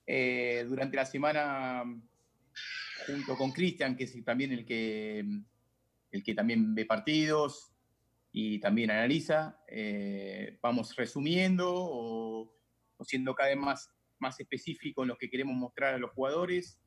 Durante 0.07 0.97
la 0.97 1.07
semana, 1.07 1.85
junto 3.07 3.37
con 3.37 3.53
Cristian, 3.53 3.97
que 3.97 4.05
es 4.05 4.25
también 4.25 4.53
el 4.53 4.65
que 4.65 5.25
el 6.13 6.23
que 6.23 6.35
también 6.35 6.75
ve 6.75 6.85
partidos 6.85 7.73
y 8.31 8.61
también 8.61 8.91
analiza. 8.91 9.59
Eh, 9.67 10.59
vamos 10.63 10.95
resumiendo 10.95 11.73
o, 11.75 12.55
siendo 13.01 13.35
cada 13.35 13.49
vez 13.49 13.59
más, 13.59 13.91
más 14.19 14.39
específico 14.39 15.03
en 15.03 15.09
lo 15.09 15.19
que 15.19 15.29
queremos 15.29 15.57
mostrar 15.57 15.95
a 15.95 15.99
los 15.99 16.13
jugadores. 16.13 16.79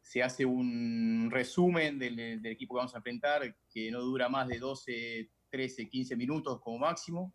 Se 0.00 0.22
hace 0.22 0.44
un 0.44 1.28
resumen 1.30 1.98
del, 1.98 2.44
equipo 2.46 2.74
que 2.74 2.78
vamos 2.78 2.94
a 2.94 2.98
enfrentar 2.98 3.56
que 3.72 3.90
no 3.90 4.00
dura 4.00 4.28
más 4.28 4.48
de 4.48 4.58
12, 4.58 5.30
13, 5.50 5.88
15 5.88 6.16
minutos 6.16 6.60
como 6.60 6.78
máximo. 6.78 7.32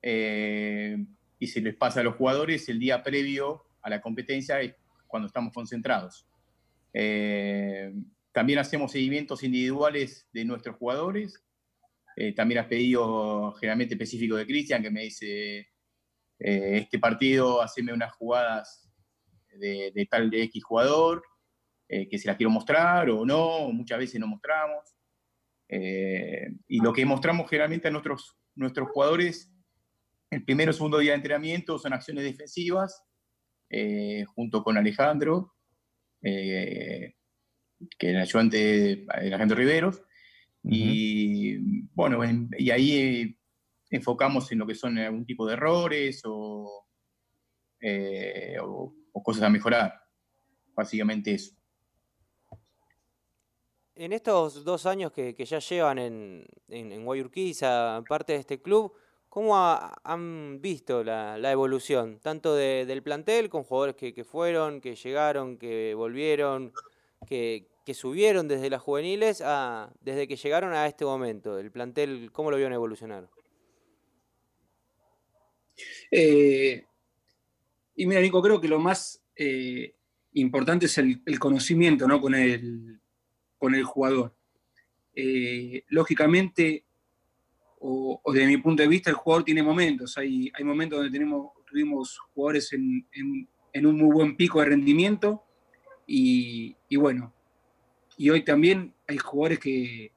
Eh, 0.00 0.96
y 1.38 1.46
se 1.46 1.60
les 1.60 1.74
pasa 1.74 2.00
a 2.00 2.04
los 2.04 2.16
jugadores 2.16 2.68
el 2.68 2.78
día 2.78 3.02
previo 3.02 3.66
a 3.82 3.90
la 3.90 4.00
competencia 4.00 4.58
cuando 5.06 5.26
estamos 5.26 5.52
concentrados. 5.52 6.26
Eh, 6.92 7.92
también 8.32 8.58
hacemos 8.60 8.92
seguimientos 8.92 9.42
individuales 9.42 10.28
de 10.32 10.44
nuestros 10.44 10.76
jugadores. 10.76 11.42
Eh, 12.16 12.32
también 12.32 12.60
has 12.60 12.66
pedido 12.66 13.52
generalmente 13.54 13.94
específico 13.94 14.36
de 14.36 14.46
Cristian, 14.46 14.82
que 14.82 14.90
me 14.90 15.02
dice, 15.02 15.58
eh, 15.58 16.78
este 16.78 16.98
partido, 16.98 17.60
haceme 17.60 17.92
unas 17.92 18.12
jugadas 18.12 18.88
de, 19.52 20.06
tal 20.08 20.30
de 20.30 20.42
X 20.44 20.62
jugador, 20.62 21.24
eh, 21.88 22.08
que 22.08 22.18
se 22.18 22.28
las 22.28 22.36
quiero 22.36 22.50
mostrar 22.50 23.10
o 23.10 23.24
no, 23.24 23.70
muchas 23.72 23.98
veces 23.98 24.20
no 24.20 24.26
mostramos. 24.26 24.94
y 25.68 26.80
lo 26.82 26.92
que 26.92 27.04
mostramos 27.04 27.48
generalmente 27.48 27.88
a 27.88 27.90
nuestros, 27.90 28.36
nuestros 28.56 28.88
jugadores, 28.90 29.52
el 30.30 30.44
primero 30.44 30.70
o 30.70 30.74
segundo 30.74 30.98
día 30.98 31.12
de 31.12 31.16
entrenamiento 31.16 31.78
son 31.78 31.92
acciones 31.92 32.24
defensivas, 32.24 33.04
junto 34.34 34.62
con 34.62 34.76
Alejandro 34.76 35.54
que 37.98 38.10
era 38.10 38.22
ayudante 38.22 38.56
de 38.56 39.06
Alejandro 39.08 39.56
Riveros. 39.56 40.02
Y 40.62 41.56
bueno, 41.94 42.20
y 42.58 42.70
ahí 42.70 43.38
enfocamos 43.88 44.50
en 44.52 44.58
lo 44.58 44.66
que 44.66 44.74
son 44.74 44.98
algún 44.98 45.24
tipo 45.24 45.46
de 45.46 45.54
errores 45.54 46.22
eh, 47.80 48.58
o, 48.60 48.94
o, 49.12 49.22
cosas 49.22 49.44
a 49.44 49.50
mejorar. 49.50 49.94
Básicamente 50.74 51.34
eso. 51.34 51.54
En 53.94 54.12
estos 54.12 54.64
dos 54.64 54.86
años 54.86 55.12
que, 55.12 55.34
ya 55.34 55.58
llevan 55.58 55.98
en, 55.98 56.46
en, 56.68 57.04
Guayurquiza, 57.04 58.02
parte 58.08 58.34
de 58.34 58.38
este 58.40 58.62
club, 58.62 58.94
¿cómo 59.30 59.56
han 59.56 60.60
visto 60.60 61.02
la, 61.02 61.50
evolución? 61.50 62.18
Tanto 62.20 62.54
del 62.54 63.02
plantel, 63.02 63.48
con 63.48 63.64
jugadores 63.64 63.96
que, 63.96 64.24
fueron, 64.24 64.82
que 64.82 64.94
llegaron, 64.96 65.56
que 65.56 65.94
volvieron, 65.94 66.72
que, 67.26 67.66
subieron 67.94 68.46
desde 68.46 68.70
las 68.70 68.82
juveniles 68.82 69.42
a, 69.44 69.90
desde 70.00 70.28
que 70.28 70.36
llegaron 70.36 70.72
a 70.74 70.86
este 70.86 71.04
momento? 71.04 71.58
¿El 71.58 71.72
plantel 71.72 72.30
cómo 72.32 72.50
lo 72.50 72.56
vieron 72.56 72.72
evolucionar? 72.72 73.28
Eh, 76.10 76.84
y 77.96 78.06
mira, 78.06 78.20
Nico, 78.20 78.42
creo 78.42 78.60
que 78.60 78.68
lo 78.68 78.78
más 78.78 79.22
eh, 79.34 79.94
importante 80.34 80.86
es 80.86 80.98
el, 80.98 81.20
conocimiento 81.38 82.06
¿no? 82.06 82.20
con, 82.20 82.34
el, 82.34 83.00
con 83.58 83.74
el 83.74 83.84
jugador. 83.84 84.34
Eh, 85.14 85.82
lógicamente, 85.88 86.84
o, 87.80 88.20
desde 88.32 88.46
mi 88.46 88.58
punto 88.58 88.82
de 88.82 88.88
vista, 88.88 89.10
el 89.10 89.16
jugador 89.16 89.44
tiene 89.44 89.62
momentos. 89.62 90.16
Hay, 90.18 90.52
hay 90.54 90.64
momentos 90.64 90.98
donde 90.98 91.12
tenemos, 91.12 91.52
tuvimos 91.66 92.18
jugadores 92.32 92.72
en, 92.72 93.06
en 93.72 93.86
un 93.86 93.96
muy 93.96 94.12
buen 94.12 94.36
pico 94.36 94.60
de 94.60 94.66
rendimiento 94.66 95.44
y, 96.12 96.96
bueno, 96.96 97.32
y 98.16 98.30
hoy 98.30 98.44
también 98.44 98.92
hay 99.06 99.18
jugadores 99.18 99.58
que, 99.58 100.12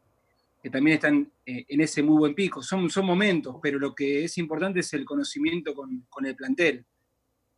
también 0.72 0.96
están 0.96 1.32
eh, 1.46 1.65
en 1.67 1.82
ese 1.82 2.01
muy 2.01 2.17
buen 2.17 2.34
pico. 2.34 2.63
Son, 2.63 2.89
son 2.89 3.05
momentos, 3.05 3.58
pero 3.62 3.77
lo 3.77 3.93
que 3.93 4.24
es 4.24 4.38
importante 4.38 4.79
es 4.79 4.93
el 4.93 5.05
conocimiento 5.05 5.74
con, 5.75 6.25
el 6.25 6.36
plantel. 6.36 6.86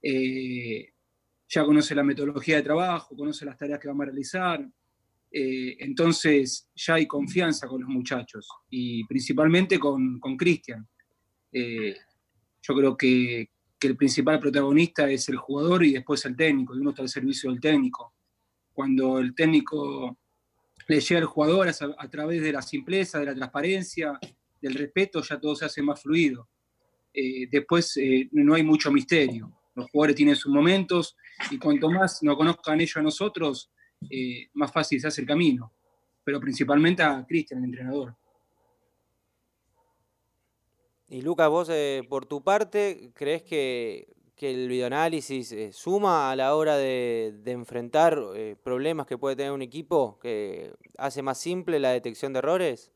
Eh, 0.01 0.91
ya 1.47 1.63
conoce 1.63 1.95
la 1.95 2.03
metodología 2.03 2.57
de 2.57 2.63
trabajo, 2.63 3.15
conoce 3.15 3.45
las 3.45 3.57
tareas 3.57 3.79
que 3.79 3.88
vamos 3.88 4.03
a 4.03 4.05
realizar. 4.07 4.67
Eh, 5.37 5.75
entonces 5.79 6.69
ya 6.75 6.93
hay 6.93 7.07
confianza 7.07 7.67
con 7.67 7.81
los 7.81 7.89
muchachos 7.89 8.47
y 8.69 9.03
principalmente 9.05 9.77
con 9.77 10.37
Cristian. 10.37 10.87
yo 11.51 12.75
creo 12.75 12.95
que, 12.95 13.49
que, 13.77 13.87
el 13.87 13.97
principal 13.97 14.39
protagonista 14.39 15.09
es 15.09 15.27
el 15.29 15.37
jugador 15.37 15.83
y 15.83 15.93
después 15.93 16.23
el 16.25 16.35
técnico, 16.35 16.75
y 16.75 16.79
uno 16.79 16.91
está 16.91 17.01
al 17.01 17.09
servicio 17.09 17.51
del 17.51 17.59
técnico 17.59 18.15
cuando 18.75 19.19
el 19.19 19.33
técnico 19.33 20.17
le 20.87 20.99
llega 20.99 21.21
al 21.21 21.25
jugador 21.25 21.69
a, 21.97 22.09
través 22.09 22.43
de 22.43 22.51
la 22.51 22.61
simpleza, 22.61 23.19
de 23.19 23.25
la 23.27 23.33
transparencia, 23.33 24.19
del 24.61 24.73
respeto, 24.73 25.23
ya 25.23 25.39
todo 25.39 25.55
se 25.55 25.65
hace 25.65 25.81
más 25.81 26.01
fluido. 26.01 26.49
Eh, 27.13 27.47
después 27.49 27.95
eh, 27.95 28.27
no 28.33 28.53
hay 28.53 28.63
mucho 28.63 28.91
misterio. 28.91 29.49
Los 29.73 29.89
jugadores 29.89 30.17
tienen 30.17 30.35
sus 30.35 30.53
momentos 30.53 31.15
y 31.49 31.57
cuanto 31.57 31.89
más 31.89 32.21
nos 32.21 32.35
conozcan 32.35 32.81
ellos 32.81 32.97
a 32.97 33.01
nosotros, 33.01 33.71
eh, 34.09 34.49
más 34.53 34.71
fácil 34.71 34.99
se 34.99 35.07
hace 35.07 35.21
el 35.21 35.27
camino. 35.27 35.71
Pero 36.23 36.39
principalmente 36.39 37.03
a 37.03 37.25
Cristian, 37.27 37.59
el 37.59 37.65
entrenador. 37.65 38.15
Y 41.07 41.21
Lucas, 41.21 41.49
vos 41.49 41.71
por 42.09 42.25
tu 42.25 42.43
parte, 42.43 43.11
¿crees 43.13 43.43
que 43.43 44.15
que 44.35 44.51
el 44.51 44.67
videoanálisis 44.67 45.51
eh, 45.53 45.71
suma 45.71 46.29
a 46.29 46.35
la 46.35 46.55
hora 46.55 46.75
de, 46.75 47.33
enfrentar 47.45 48.19
eh, 48.35 48.55
problemas 48.61 49.07
que 49.07 49.17
puede 49.17 49.35
tener 49.35 49.51
un 49.51 49.61
equipo, 49.61 50.19
que 50.19 50.73
hace 50.97 51.21
más 51.21 51.39
simple 51.39 51.79
la 51.79 51.91
detección 51.91 52.33
de 52.33 52.39
errores? 52.39 52.91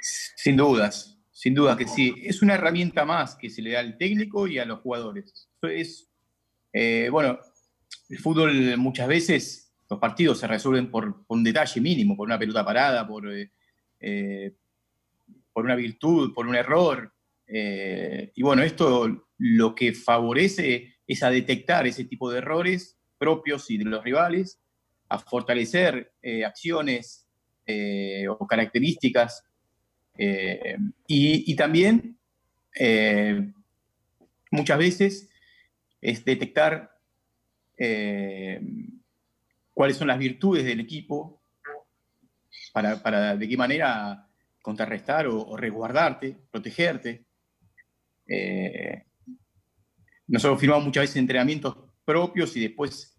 Sin 0.00 0.56
dudas, 0.56 1.18
sin 1.32 1.54
duda 1.54 1.76
que 1.76 1.88
sí. 1.88 2.14
Es 2.22 2.40
una 2.40 2.54
herramienta 2.54 3.04
más 3.04 3.34
que 3.34 3.50
se 3.50 3.62
le 3.62 3.72
da 3.72 3.80
al 3.80 3.98
técnico 3.98 4.46
y 4.46 4.58
a 4.58 4.64
los 4.64 4.80
jugadores. 4.80 5.48
Es, 5.62 6.08
eh, 6.72 7.08
bueno, 7.10 7.40
el 8.08 8.18
fútbol 8.18 8.76
muchas 8.76 9.08
veces, 9.08 9.72
los 9.88 9.98
partidos 9.98 10.38
se 10.38 10.46
resuelven 10.46 10.90
por, 10.90 11.24
un 11.28 11.44
detalle 11.44 11.80
mínimo, 11.80 12.16
por 12.16 12.26
una 12.26 12.38
pelota 12.38 12.64
parada, 12.64 13.06
por, 13.06 13.24
por 15.52 15.64
una 15.64 15.74
virtud, 15.74 16.32
por 16.34 16.46
un 16.46 16.54
error. 16.54 17.12
y 17.46 18.42
bueno, 18.42 18.62
esto 18.62 19.28
lo 19.38 19.74
que 19.74 19.92
favorece 19.92 20.96
es 21.06 21.22
a 21.22 21.30
detectar 21.30 21.86
ese 21.86 22.04
tipo 22.04 22.30
de 22.30 22.38
errores 22.38 22.98
propios 23.18 23.70
y 23.70 23.78
de 23.78 23.84
los 23.84 24.02
rivales, 24.04 24.60
a 25.08 25.18
fortalecer 25.18 26.12
eh, 26.22 26.44
acciones 26.44 27.26
eh, 27.66 28.26
o 28.28 28.46
características 28.46 29.44
eh, 30.16 30.76
y, 31.06 31.54
también 31.54 32.18
muchas 34.50 34.78
veces 34.78 35.28
es 36.00 36.24
detectar 36.24 36.97
cuáles 39.72 39.96
son 39.96 40.08
las 40.08 40.18
virtudes 40.18 40.64
del 40.64 40.80
equipo 40.80 41.38
para, 42.72 43.36
de 43.36 43.48
qué 43.48 43.56
manera 43.56 44.26
contrarrestar 44.60 45.26
o, 45.26 45.56
resguardarte, 45.56 46.36
protegerte. 46.50 47.24
Eh, 48.26 49.04
nosotros 50.26 50.60
firmamos 50.60 50.84
muchas 50.84 51.04
veces 51.04 51.16
entrenamientos 51.16 51.76
propios 52.04 52.56
y 52.56 52.60
después 52.60 53.18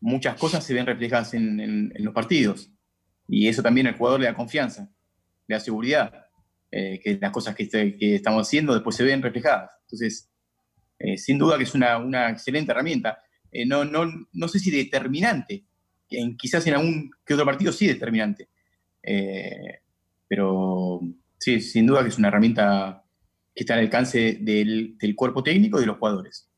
muchas 0.00 0.36
cosas 0.36 0.64
se 0.64 0.74
ven 0.74 0.86
reflejadas 0.86 1.34
en, 1.34 1.92
los 1.96 2.14
partidos. 2.14 2.70
Y 3.28 3.48
eso 3.48 3.62
también 3.62 3.86
al 3.86 3.96
jugador 3.96 4.20
le 4.20 4.26
da 4.26 4.34
confianza, 4.34 4.90
le 5.46 5.54
da 5.54 5.60
seguridad, 5.60 6.26
eh, 6.70 7.00
que 7.02 7.18
las 7.20 7.30
cosas 7.30 7.54
que, 7.54 7.68
que, 7.68 8.14
estamos 8.14 8.46
haciendo 8.46 8.74
después 8.74 8.96
se 8.96 9.04
ven 9.04 9.22
reflejadas. 9.22 9.70
Entonces, 9.82 10.30
eh, 10.98 11.16
sin 11.16 11.38
duda 11.38 11.56
que 11.56 11.64
es 11.64 11.74
una, 11.74 11.98
una 11.98 12.30
excelente 12.30 12.72
herramienta. 12.72 13.18
No, 13.66 13.84
no, 13.84 14.06
no 14.32 14.48
sé 14.48 14.58
si 14.58 14.70
determinante, 14.70 15.64
quizás 16.36 16.66
en 16.66 16.74
algún 16.74 17.10
que 17.24 17.34
otro 17.34 17.46
partido 17.46 17.72
sí 17.72 17.86
determinante. 17.86 18.48
Eh, 19.02 19.80
pero 20.26 21.00
sí, 21.38 21.60
sin 21.60 21.86
duda 21.86 22.02
que 22.02 22.08
es 22.08 22.18
una 22.18 22.28
herramienta 22.28 23.04
que 23.54 23.64
está 23.64 23.74
al 23.74 23.80
alcance 23.80 24.38
del, 24.40 24.96
cuerpo 25.16 25.42
técnico 25.42 25.78
y 25.78 25.80
de 25.82 25.86
los 25.86 25.98
jugadores. 25.98 26.48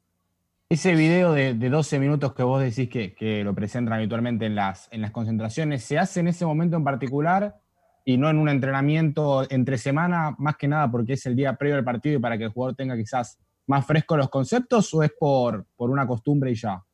Ese 0.69 0.95
video 0.95 1.33
de, 1.33 1.55
12 1.55 1.99
minutos 1.99 2.35
que 2.35 2.43
vos 2.43 2.63
decís 2.63 2.89
que, 2.89 3.43
lo 3.45 3.55
presentan 3.55 3.95
habitualmente 3.95 4.47
en 4.47 4.55
las, 4.55 4.89
en 4.91 5.03
las 5.03 5.11
concentraciones, 5.11 5.85
¿se 5.85 5.99
hace 5.99 6.21
en 6.21 6.29
ese 6.29 6.47
momento 6.47 6.77
en 6.77 6.85
particular 6.85 7.57
y 8.05 8.17
no 8.17 8.29
en 8.29 8.39
un 8.39 8.49
entrenamiento 8.49 9.49
entre 9.51 9.79
semana, 9.79 10.35
más 10.39 10.57
que 10.57 10.69
nada 10.69 10.91
porque 10.91 11.13
es 11.13 11.25
el 11.27 11.37
día 11.37 11.57
previo 11.57 11.77
al 11.77 11.85
partido 11.85 12.17
y 12.17 12.21
para 12.21 12.37
que 12.37 12.45
el 12.45 12.51
jugador 12.51 12.75
tenga 12.75 12.97
quizás 12.97 13.39
más 13.73 13.87
fresco 13.87 14.19
los 14.19 14.29
conceptos 14.29 14.93
o 14.93 15.03
es 15.03 15.11
por, 15.19 15.67
por 15.75 15.89
una 15.89 16.07
costumbre 16.07 16.51
y 16.51 16.55
ya? 16.55 16.85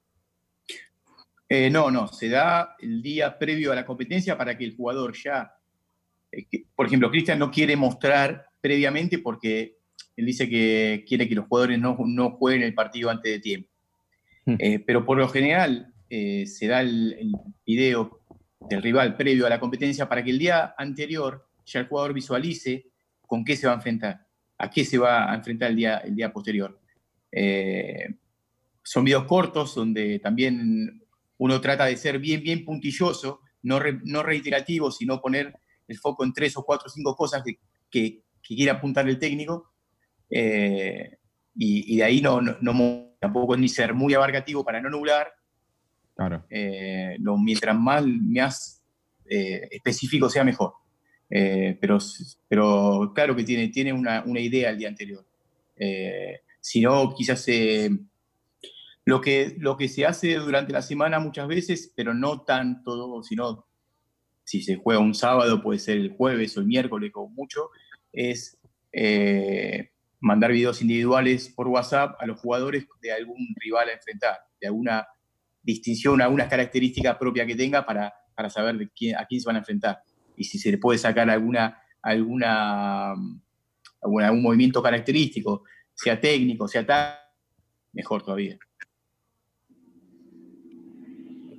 Eh, 1.49 1.68
no, 1.70 1.90
no, 1.90 2.06
se 2.06 2.28
da 2.28 2.76
el 2.78 3.02
día 3.02 3.37
previo 3.37 3.73
a 3.73 3.75
la 3.75 3.85
competencia 3.85 4.38
para 4.38 4.56
que 4.56 4.64
el 4.64 4.76
jugador 4.76 5.12
ya, 5.16 5.54
eh, 6.30 6.47
por 6.76 6.87
ejemplo, 6.87 7.11
Cristian 7.11 7.40
no 7.40 7.50
quiere 7.50 7.75
mostrar 7.75 8.47
previamente 8.61 9.18
porque 9.18 9.78
él 10.16 10.26
dice 10.26 10.49
que 10.49 11.04
quiere 11.08 11.28
que 11.28 11.35
los 11.35 11.47
jugadores 11.47 11.80
no, 11.80 11.97
jueguen 12.38 12.62
el 12.62 12.75
partido 12.75 13.11
antes 13.11 13.32
de 13.32 13.40
tiempo. 13.40 13.68
Hmm. 14.47 14.54
Eh, 14.61 14.78
pero 14.87 15.04
por 15.04 15.18
lo 15.18 15.28
general 15.28 15.92
se 16.08 16.66
da 16.68 16.80
el, 16.80 17.16
el, 17.18 17.32
video 17.66 18.23
del 18.70 18.82
rival 18.82 19.14
previo 19.14 19.47
a 19.47 19.50
la 19.50 19.61
competencia 19.61 20.08
para 20.08 20.23
que 20.25 20.30
el 20.30 20.38
día 20.38 20.75
anterior 20.78 21.47
ya 21.66 21.80
el 21.80 21.88
jugador 21.88 22.14
visualice 22.14 22.87
con 23.26 23.44
qué 23.44 23.56
se 23.56 23.66
va 23.66 23.75
a 23.75 23.76
enfrentar, 23.76 24.27
a 24.58 24.70
qué 24.70 24.84
se 24.84 24.98
va 24.98 25.30
a 25.30 25.34
enfrentar 25.34 25.70
el 25.70 25.76
día, 25.76 25.98
el 25.98 26.14
día 26.14 26.32
posterior. 26.32 26.78
son 28.82 29.04
videos 29.04 29.24
cortos 29.24 29.74
donde 29.74 30.18
también 30.18 31.02
uno 31.38 31.60
trata 31.60 31.86
de 31.86 31.96
ser 31.96 32.18
bien, 32.18 32.42
bien 32.42 32.64
puntilloso, 32.64 33.40
no, 33.62 33.80
no 34.04 34.22
reiterativo, 34.22 34.90
sino 34.90 35.20
poner 35.20 35.54
el 35.86 35.98
foco 35.98 36.24
en 36.24 36.32
tres 36.32 36.56
o 36.56 36.64
cuatro 36.64 36.86
o 36.86 36.90
cinco 36.90 37.16
cosas 37.16 37.42
que, 37.42 37.58
que, 37.90 38.22
quiera 38.42 38.74
apuntar 38.74 39.08
el 39.08 39.18
técnico. 39.18 39.72
Eh, 40.30 41.18
y, 41.54 41.96
de 41.96 42.04
ahí 42.04 42.20
no, 42.20 42.40
no, 42.40 43.14
tampoco 43.20 43.54
es 43.54 43.60
ni 43.60 43.68
ser 43.68 43.94
muy 43.94 44.14
abarcativo 44.14 44.64
para 44.64 44.80
no 44.80 44.90
nublar. 44.90 45.32
Claro. 46.14 46.44
Eh, 46.50 47.16
lo, 47.20 47.36
mientras 47.36 47.76
más, 47.76 48.04
más 48.06 48.84
eh, 49.28 49.68
específico 49.70 50.28
sea, 50.28 50.44
mejor. 50.44 50.74
Pero, 51.28 51.99
pero 52.49 53.12
claro 53.14 53.37
que 53.37 53.44
tiene, 53.44 53.68
tiene 53.68 53.92
una, 53.92 54.25
idea 54.40 54.70
el 54.70 54.78
día 54.78 54.88
anterior. 54.88 55.25
si 56.61 56.80
no, 56.80 57.14
quizás 57.14 57.42
se 57.42 57.90
lo 59.08 59.23
que, 59.23 59.56
lo 59.58 59.78
que 59.78 59.88
se 59.88 60.04
hace 60.04 60.35
durante 60.35 60.70
la 60.70 60.82
semana 60.82 61.18
muchas 61.18 61.49
veces, 61.49 61.90
pero 61.97 62.12
no 62.12 62.42
tanto, 62.42 63.23
sino 63.23 63.66
si 64.45 64.60
se 64.60 64.76
juega 64.76 65.00
un 65.00 65.14
sábado, 65.14 65.62
puede 65.62 65.78
ser 65.78 65.97
el 65.97 66.10
jueves 66.10 66.54
o 66.56 66.60
el 66.60 66.67
miércoles 66.67 67.10
como 67.10 67.30
mucho, 67.30 67.71
es 68.12 68.58
eh, 68.93 69.93
mandar 70.21 70.52
videos 70.52 70.82
individuales 70.82 71.49
por 71.49 71.69
WhatsApp 71.69 72.17
a 72.21 72.26
los 72.26 72.38
jugadores 72.38 72.86
de 73.00 73.12
algún 73.12 73.54
rival 73.56 73.88
a 73.88 73.95
enfrentar, 73.95 74.36
de 74.60 74.67
alguna 74.67 75.06
distinción, 75.62 76.21
alguna 76.21 76.47
característica 76.47 77.19
propia 77.19 77.47
que 77.47 77.56
tenga 77.56 77.86
para, 77.86 78.12
para 78.34 78.50
saber 78.50 78.91
a 79.17 79.26
quién 79.26 79.41
se 79.41 79.47
van 79.47 79.56
a 79.56 79.60
enfrentar. 79.60 80.02
Y 80.38 80.44
si 80.44 80.58
se 80.58 80.70
le 80.70 80.78
puede 80.78 80.98
sacar 80.98 81.28
alguna, 81.28 81.82
alguna, 82.00 83.10
algún 83.10 84.42
movimiento 84.42 84.82
característico, 84.82 85.64
sea 85.94 86.20
técnico, 86.20 86.68
sea 86.68 86.86
tal, 86.86 87.18
mejor 87.92 88.22
todavía. 88.22 88.58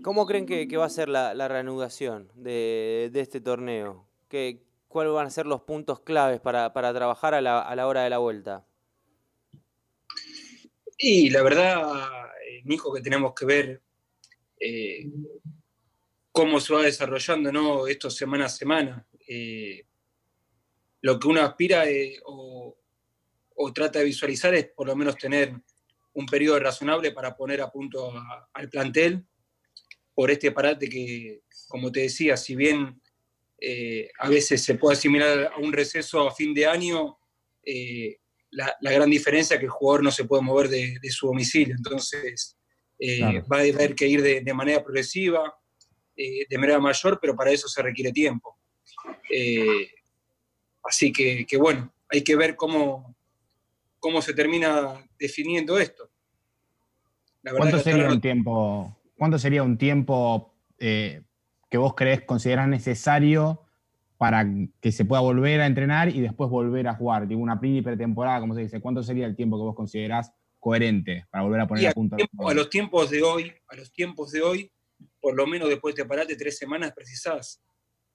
¿Cómo 0.02 0.26
creen 0.26 0.46
que, 0.46 0.78
va 0.78 0.86
a 0.86 0.90
ser 0.90 1.10
la, 1.10 1.48
reanudación 1.48 2.32
de, 2.36 3.12
este 3.14 3.42
torneo? 3.42 4.08
¿Qué, 4.30 4.64
¿Cuáles 4.88 5.14
van 5.14 5.28
a 5.28 5.30
ser 5.30 5.46
los 5.46 5.62
puntos 5.62 6.00
claves 6.00 6.40
para, 6.40 6.72
trabajar 6.72 7.34
a 7.34 7.42
la, 7.42 7.88
hora 7.88 8.04
de 8.04 8.10
la 8.10 8.18
vuelta? 8.18 8.66
Y 10.98 11.30
la 11.30 11.44
verdad, 11.44 11.84
Nico, 12.64 12.94
que 12.94 13.02
tenemos 13.02 13.34
que 13.34 13.46
ver 13.46 13.82
eh, 14.60 15.06
cómo 16.40 16.62
se 16.62 16.74
va 16.74 16.84
desarrollando 16.84 17.52
¿no? 17.52 17.86
esto 17.86 18.10
semana 18.10 18.46
a 18.46 18.50
semana. 18.50 19.06
Eh, 19.28 19.86
lo 21.02 21.20
que 21.20 21.28
uno 21.28 21.42
aspira 21.42 21.86
eh, 21.90 22.18
o, 22.24 22.78
trata 23.76 24.00
de 24.00 24.06
visualizar 24.06 24.56
es 24.56 24.68
por 24.68 24.88
lo 24.88 24.96
menos 24.96 25.18
tener 25.18 25.54
un 26.14 26.26
periodo 26.26 26.58
razonable 26.58 27.12
para 27.12 27.36
poner 27.36 27.62
a 27.62 27.70
punto 27.70 28.14
al 28.54 28.70
plantel 28.70 29.26
por 30.16 30.32
este 30.32 30.54
parate 30.54 30.88
que, 30.88 31.42
como 31.68 31.92
te 31.92 32.04
decía, 32.04 32.38
si 32.38 32.56
bien 32.56 33.02
eh, 33.60 34.10
a 34.18 34.30
veces 34.30 34.64
se 34.64 34.76
puede 34.76 34.96
asimilar 34.96 35.52
a 35.54 35.58
un 35.58 35.74
receso 35.74 36.26
a 36.26 36.34
fin 36.34 36.54
de 36.54 36.66
año, 36.66 37.20
la, 38.52 38.74
gran 38.80 39.10
diferencia 39.10 39.56
es 39.56 39.60
que 39.60 39.66
el 39.66 39.72
jugador 39.72 40.04
no 40.04 40.12
se 40.12 40.24
puede 40.24 40.42
mover 40.42 40.70
de, 40.70 41.00
su 41.10 41.28
domicilio, 41.28 41.76
entonces 41.76 42.58
va 43.52 43.58
a 43.58 43.60
haber 43.60 43.94
que 43.94 44.08
ir 44.08 44.22
de, 44.22 44.54
manera 44.54 44.82
progresiva, 44.82 45.54
de 46.50 46.58
manera 46.58 46.80
mayor, 46.80 47.20
pero 47.22 47.36
para 47.36 47.52
eso 47.52 47.68
se 47.68 47.82
requiere 47.82 48.12
tiempo. 48.12 48.58
así 50.84 51.12
que, 51.12 51.58
bueno, 51.58 51.94
hay 52.10 52.24
que 52.24 52.36
ver 52.36 52.56
cómo, 52.56 53.16
cómo 54.00 54.22
se 54.22 54.34
termina 54.34 55.06
definiendo 55.18 55.78
esto. 55.80 56.10
¿Cuánto 57.42 57.80
sería 57.80 58.08
un 58.10 58.22
tiempo 58.22 59.00
¿cuánto 59.20 59.38
sería 59.38 59.62
un 59.62 59.78
tiempo 59.78 60.56
eh, 60.80 61.22
que 61.70 61.78
vos 61.78 61.94
crees, 61.94 62.22
considerás 62.22 62.68
necesario 62.68 63.62
para 64.18 64.48
que 64.82 64.92
se 64.92 65.06
pueda 65.06 65.22
volver 65.22 65.62
a 65.62 65.68
entrenar 65.68 66.10
y 66.10 66.22
después 66.22 66.50
volver 66.50 66.88
a 66.88 66.96
jugar? 66.96 67.28
Digo, 67.28 67.42
una 67.42 67.60
pre 67.60 67.84
pretemporada, 67.84 68.40
como 68.40 68.56
se 68.56 68.62
dice. 68.62 68.82
¿Cuánto 68.82 69.04
sería 69.04 69.28
el 69.28 69.36
tiempo 69.36 69.58
que 69.58 69.64
vos 69.64 69.76
considerás 69.76 70.34
coherente 70.60 71.26
para 71.30 71.44
volver 71.44 71.62
a 71.62 71.68
poner 71.68 71.88
a, 71.88 71.92
punto? 71.92 72.16
a 72.16 72.54
los 72.54 72.70
tiempos 72.70 73.10
de 73.12 73.22
hoy, 73.22 73.54
a 73.68 73.76
los 73.76 73.92
tiempos 73.92 74.32
de 74.32 74.42
hoy, 74.42 74.72
por 75.20 75.36
lo 75.36 75.48
menos 75.48 75.70
después 75.70 75.96
de 75.96 76.06
parate 76.06 76.36
tres 76.36 76.58
semanas 76.58 76.94
precisás. 76.94 77.62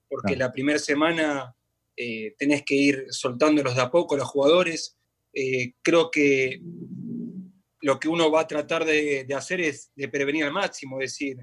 Porque 0.07 0.35
la 0.35 0.51
primera 0.51 0.79
semana 0.79 1.55
eh, 1.97 2.35
tenés 2.37 2.63
que 2.63 2.75
ir 2.75 3.05
soltándolos 3.09 3.75
de 3.75 3.81
a 3.81 3.91
poco 3.91 4.15
los 4.15 4.27
jugadores. 4.27 4.97
Eh, 5.33 5.73
creo 5.81 6.11
que 6.11 6.61
lo 7.81 7.99
que 7.99 8.07
uno 8.07 8.31
va 8.31 8.41
a 8.41 8.47
tratar 8.47 8.85
de, 8.85 9.27
hacer 9.35 9.61
es 9.61 9.91
de 9.95 10.07
prevenir 10.07 10.45
al 10.45 10.51
máximo, 10.51 11.01
es 11.01 11.11
decir, 11.11 11.37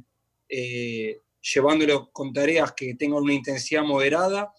eh, 0.48 1.20
llevándolo 1.40 2.10
con 2.10 2.32
tareas 2.32 2.72
que 2.72 2.94
tengan 2.94 3.22
una 3.22 3.34
intensidad 3.34 3.82
moderada, 3.82 4.52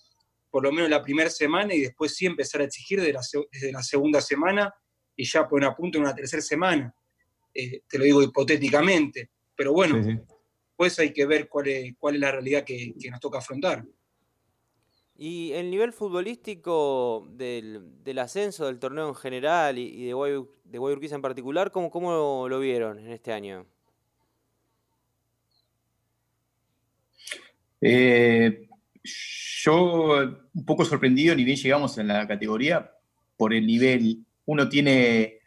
por 0.49 0.63
lo 0.63 0.71
menos 0.71 0.89
la 0.89 1.01
primera 1.01 1.29
semana, 1.29 1.73
y 1.73 1.81
después 1.81 2.15
sí 2.15 2.25
empezar 2.25 2.61
a 2.61 2.65
exigir 2.65 3.01
desde 3.01 3.71
la 3.71 3.83
segunda 3.83 4.21
semana 4.21 4.73
y 5.15 5.25
ya 5.25 5.47
poner 5.47 5.69
a 5.69 5.75
punto 5.75 5.97
en 5.97 6.05
una 6.05 6.15
tercera 6.15 6.41
semana. 6.41 6.93
Eh, 7.53 7.81
te 7.87 7.97
lo 7.97 8.03
digo 8.05 8.23
hipotéticamente, 8.23 9.31
pero 9.55 9.73
bueno, 9.73 10.01
pues 10.83 10.99
hay 10.99 11.13
que 11.13 11.25
ver 11.25 11.47
cuál 11.47 11.69
es, 11.69 11.95
cuál 11.97 12.15
es 12.15 12.19
la 12.19 12.31
realidad 12.33 12.65
que 12.65 12.93
nos 13.09 13.21
toca 13.21 13.37
afrontar. 13.37 13.85
Y 15.15 15.53
el 15.53 15.71
nivel 15.71 15.93
futbolístico 15.93 17.25
del, 17.31 18.19
ascenso 18.19 18.65
del 18.65 18.79
torneo 18.79 19.07
en 19.07 19.15
general 19.15 19.77
y, 19.77 20.07
de, 20.07 20.13
Guay, 20.13 20.43
de 20.65 20.77
Guayurquiza 20.77 21.15
en 21.15 21.21
particular, 21.21 21.71
¿cómo, 21.71 21.89
¿cómo 21.89 22.49
lo 22.49 22.59
vieron 22.59 22.99
en 22.99 23.13
este 23.13 23.31
año? 23.31 23.65
Eh, 27.79 28.67
yo 29.63 30.41
un 30.53 30.65
poco 30.65 30.83
sorprendido, 30.83 31.33
ni 31.33 31.45
bien 31.45 31.55
llegamos 31.55 31.97
en 31.97 32.09
la 32.09 32.27
categoría, 32.27 32.91
por 33.37 33.53
el 33.53 33.65
nivel. 33.65 34.25
Uno 34.43 34.67
tiene, 34.67 35.39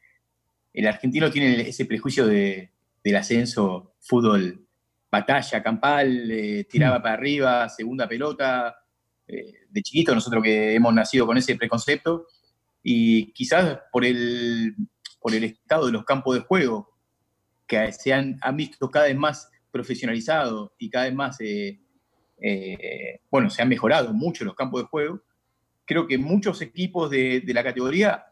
el 0.72 0.86
argentino 0.86 1.30
tiene 1.30 1.68
ese 1.68 1.84
prejuicio 1.84 2.26
de, 2.26 2.70
del 3.04 3.16
ascenso, 3.16 3.92
fútbol, 4.00 4.65
batalla 5.10 5.62
campal, 5.62 6.30
eh, 6.30 6.64
tiraba 6.64 6.98
mm. 6.98 7.02
para 7.02 7.14
arriba, 7.14 7.68
segunda 7.68 8.08
pelota, 8.08 8.76
eh, 9.26 9.66
de 9.68 9.82
chiquito, 9.82 10.14
nosotros 10.14 10.42
que 10.42 10.74
hemos 10.74 10.92
nacido 10.94 11.26
con 11.26 11.36
ese 11.36 11.56
preconcepto, 11.56 12.26
y 12.82 13.32
quizás 13.32 13.80
por 13.90 14.04
el, 14.04 14.74
por 15.20 15.34
el 15.34 15.44
estado 15.44 15.86
de 15.86 15.92
los 15.92 16.04
campos 16.04 16.36
de 16.36 16.42
juego, 16.42 16.94
que 17.66 17.90
se 17.92 18.12
han, 18.12 18.38
visto 18.54 18.90
cada 18.90 19.06
vez 19.06 19.16
más 19.16 19.50
profesionalizados 19.72 20.70
y 20.78 20.88
cada 20.88 21.06
vez 21.06 21.14
más 21.14 21.36
eh, 21.40 21.80
bueno, 23.28 23.50
se 23.50 23.60
han 23.60 23.68
mejorado 23.68 24.12
mucho 24.12 24.44
los 24.44 24.54
campos 24.54 24.82
de 24.82 24.86
juego. 24.86 25.20
Creo 25.84 26.06
que 26.06 26.16
muchos 26.16 26.62
equipos 26.62 27.10
de, 27.10 27.42
la 27.48 27.64
categoría 27.64 28.24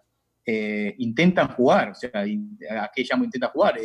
intentan 0.98 1.48
jugar, 1.48 1.90
o 1.90 1.94
sea, 1.94 2.10
¿a 2.14 2.90
qué 2.94 3.04
llamo 3.10 3.24
intenta 3.24 3.48
jugar? 3.48 3.76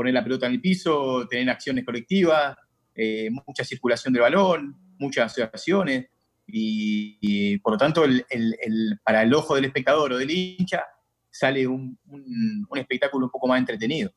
Eh, 0.00 0.12
poner 0.12 0.14
la 0.14 0.24
pelota 0.24 0.46
en 0.46 0.52
el 0.52 0.60
piso, 0.60 1.26
tener 1.28 1.50
acciones 1.50 1.84
colectivas, 1.84 2.56
mucha 3.46 3.64
circulación 3.64 4.12
del 4.12 4.22
balón, 4.22 4.76
muchas 4.98 5.26
asociaciones, 5.26 6.06
y, 6.46 7.58
por 7.58 7.74
lo 7.74 7.78
tanto, 7.78 8.04
para 9.04 9.22
el 9.22 9.34
ojo 9.34 9.54
del 9.54 9.66
espectador 9.66 10.12
o 10.12 10.18
del 10.18 10.30
hincha, 10.30 10.84
sale 11.30 11.66
un, 11.66 11.98
espectáculo 12.74 13.26
un 13.26 13.30
poco 13.30 13.46
más 13.46 13.58
entretenido. 13.58 14.10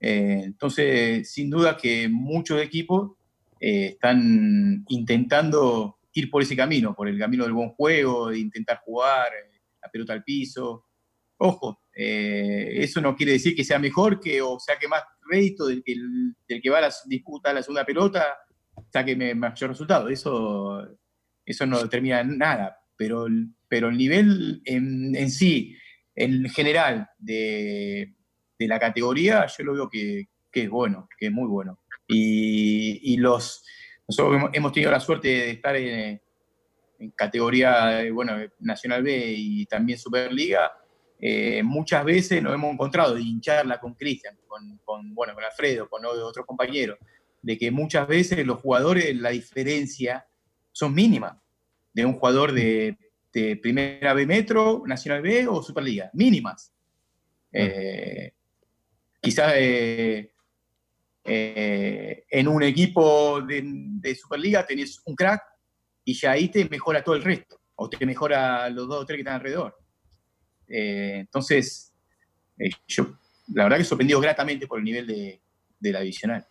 entonces, 0.00 1.30
sin 1.30 1.50
duda 1.50 1.76
que 1.76 2.08
muchos 2.08 2.60
equipos 2.60 3.18
eh, 3.60 3.86
están 3.94 4.84
intentando 4.88 5.98
ir 6.12 6.30
por 6.30 6.42
ese 6.42 6.56
camino, 6.56 6.94
por 6.94 7.08
el 7.08 7.18
camino 7.18 7.44
del 7.44 7.52
buen 7.52 7.70
juego, 7.70 8.28
de 8.30 8.38
intentar 8.38 8.80
jugar 8.84 9.28
eh, 9.28 9.60
la 9.82 9.88
pelota 9.90 10.12
al 10.12 10.22
piso. 10.22 10.84
Ojo, 11.38 11.82
eh, 11.92 12.76
eso 12.76 13.00
no 13.00 13.16
quiere 13.16 13.32
decir 13.32 13.56
que 13.56 13.64
sea 13.64 13.78
mejor 13.78 14.20
que 14.20 14.40
o 14.40 14.58
saque 14.60 14.86
más 14.86 15.02
rédito 15.28 15.66
del 15.66 15.82
que, 15.84 15.94
del 16.48 16.62
que 16.62 16.70
va 16.70 16.78
a 16.78 16.82
la 16.82 16.94
disputa 17.06 17.52
la 17.52 17.62
segunda 17.62 17.84
pelota, 17.84 18.38
saque 18.92 19.16
mayor 19.34 19.70
resultado. 19.70 20.08
Eso, 20.08 20.86
eso 21.44 21.66
no 21.66 21.82
determina 21.82 22.22
nada, 22.24 22.78
pero, 22.96 23.26
pero 23.68 23.88
el 23.88 23.96
nivel 23.96 24.62
en, 24.64 25.30
sí, 25.30 25.76
en 26.14 26.48
general, 26.48 27.08
de, 27.18 28.14
la 28.58 28.78
categoría, 28.78 29.46
yo 29.46 29.64
lo 29.64 29.74
veo 29.74 29.88
que, 29.88 30.28
que 30.50 30.64
es 30.64 30.70
bueno, 30.70 31.08
que 31.18 31.26
es 31.26 31.32
muy 31.32 31.48
bueno. 31.48 31.80
Y, 32.06 33.16
los, 33.18 33.64
nosotros 34.06 34.50
hemos 34.52 34.72
tenido 34.72 34.90
la 34.90 35.00
suerte 35.00 35.28
de 35.28 35.50
estar 35.50 35.76
en, 35.76 36.20
categoría 37.14 38.02
bueno, 38.12 38.36
Nacional 38.58 39.02
B 39.04 39.34
y 39.36 39.66
también 39.66 39.98
Superliga. 39.98 40.72
Eh, 41.20 41.62
muchas 41.64 42.04
veces 42.04 42.42
nos 42.42 42.54
hemos 42.54 42.72
encontrado 42.72 43.14
de 43.14 43.22
hincharla 43.22 43.80
con 43.80 43.94
Cristian, 43.94 44.38
con, 44.46 45.14
bueno, 45.14 45.34
con 45.34 45.44
Alfredo, 45.44 45.88
con 45.88 46.04
otros 46.04 46.46
compañeros, 46.46 46.98
de 47.42 47.58
que 47.58 47.70
muchas 47.70 48.06
veces 48.06 48.46
los 48.46 48.60
jugadores, 48.60 49.14
la 49.16 49.30
diferencia 49.30 50.26
son 50.72 50.94
mínimas 50.94 51.36
de 51.92 52.04
un 52.04 52.14
jugador 52.14 52.52
de, 52.52 52.96
Primera 53.62 54.14
B 54.14 54.26
Metro, 54.26 54.82
Nacional 54.84 55.22
B 55.22 55.46
o 55.46 55.62
Superliga, 55.62 56.10
mínimas. 56.12 56.72
Eh, 57.52 58.32
quizás 59.20 59.52
eh, 59.56 60.32
eh, 61.24 62.24
en 62.30 62.48
un 62.48 62.62
equipo 62.62 63.40
de, 63.42 64.14
Superliga 64.16 64.66
tenés 64.66 65.00
un 65.04 65.14
crack 65.14 65.42
y 66.04 66.14
ya 66.14 66.32
ahí 66.32 66.48
te 66.48 66.68
mejora 66.68 67.04
todo 67.04 67.14
el 67.14 67.22
resto, 67.22 67.60
o 67.76 67.88
te 67.88 68.04
mejora 68.04 68.68
los 68.70 68.88
dos 68.88 69.02
o 69.02 69.06
tres 69.06 69.18
que 69.18 69.20
están 69.20 69.34
alrededor. 69.34 69.78
Eh, 70.68 71.20
entonces, 71.20 71.92
eh, 72.58 72.70
yo 72.86 73.18
la 73.54 73.64
verdad 73.64 73.78
que 73.78 73.84
sorprendido 73.84 74.20
gratamente 74.20 74.66
por 74.66 74.78
el 74.78 74.84
nivel 74.84 75.06
de, 75.06 75.40
la 75.80 76.00
divisional. 76.00 76.44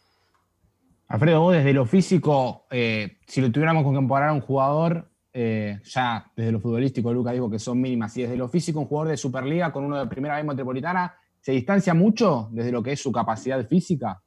Alfredo, 1.08 1.42
vos 1.42 1.54
desde 1.54 1.74
lo 1.74 1.86
físico, 1.86 2.66
si 2.70 3.42
lo 3.42 3.52
tuviéramos 3.52 3.84
que 3.84 3.96
comparar 3.96 4.30
a 4.30 4.34
un 4.34 4.42
jugador, 4.42 5.10
ya 5.34 6.32
desde 6.36 6.52
lo 6.52 6.60
futbolístico, 6.60 7.14
Luca 7.14 7.32
dijo 7.32 7.50
que 7.50 7.60
son 7.60 7.80
mínimas, 7.80 8.18
y 8.18 8.24
desde 8.24 8.36
lo 8.36 8.50
físico, 8.50 8.80
un 8.80 8.88
jugador 8.88 9.12
de 9.12 9.18
Superliga 9.18 9.72
con 9.72 9.86
uno 9.86 10.00
de 10.00 10.08
primera 10.08 10.36
vez 10.36 10.44
metropolitana, 10.44 11.16
¿se 11.40 11.52
distancia 11.52 11.94
mucho 11.94 12.50
desde 12.52 12.72
lo 12.72 12.82
que 12.82 12.94
es 12.94 13.00
su 13.00 13.12
capacidad 13.12 13.66
física? 13.68 14.22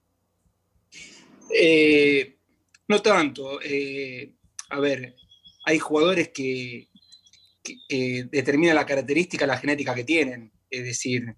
Eh, 1.52 2.36
no 2.88 3.00
tanto. 3.00 3.60
Eh, 3.62 4.34
a 4.70 4.80
ver, 4.80 5.16
hay 5.64 5.78
jugadores 5.78 6.28
que, 6.28 6.88
determinan 8.30 8.76
la 8.76 8.86
característica, 8.86 9.46
la 9.46 9.56
genética 9.56 9.94
que 9.94 10.04
tienen. 10.04 10.52
Es 10.70 10.84
decir, 10.84 11.34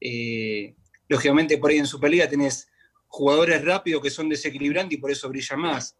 eh, 0.00 0.74
lógicamente 1.08 1.58
por 1.58 1.70
ahí 1.70 1.78
en 1.78 1.86
Superliga 1.86 2.28
tenés 2.28 2.68
jugadores 3.06 3.64
rápidos 3.64 4.02
que 4.02 4.10
son 4.10 4.28
desequilibrantes 4.28 4.98
y 4.98 5.00
por 5.00 5.10
eso 5.10 5.28
brillan 5.28 5.60
más. 5.60 5.96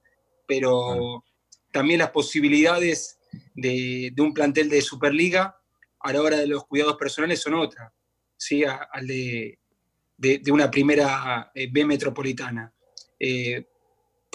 Pero 0.46 1.24
también 1.70 1.98
las 1.98 2.10
posibilidades 2.10 3.18
de, 3.54 4.12
un 4.18 4.34
plantel 4.34 4.68
de 4.68 4.82
Superliga 4.82 5.56
a 6.00 6.12
la 6.12 6.22
hora 6.22 6.38
de 6.38 6.46
los 6.46 6.66
cuidados 6.66 6.96
personales 6.96 7.40
son 7.40 7.54
otras, 7.54 7.92
¿sí? 8.36 8.64
al 8.64 9.06
de, 9.06 9.58
de, 10.16 10.52
una 10.52 10.70
primera 10.70 11.50
B 11.54 11.84
metropolitana. 11.84 12.72
Eh, 13.18 13.68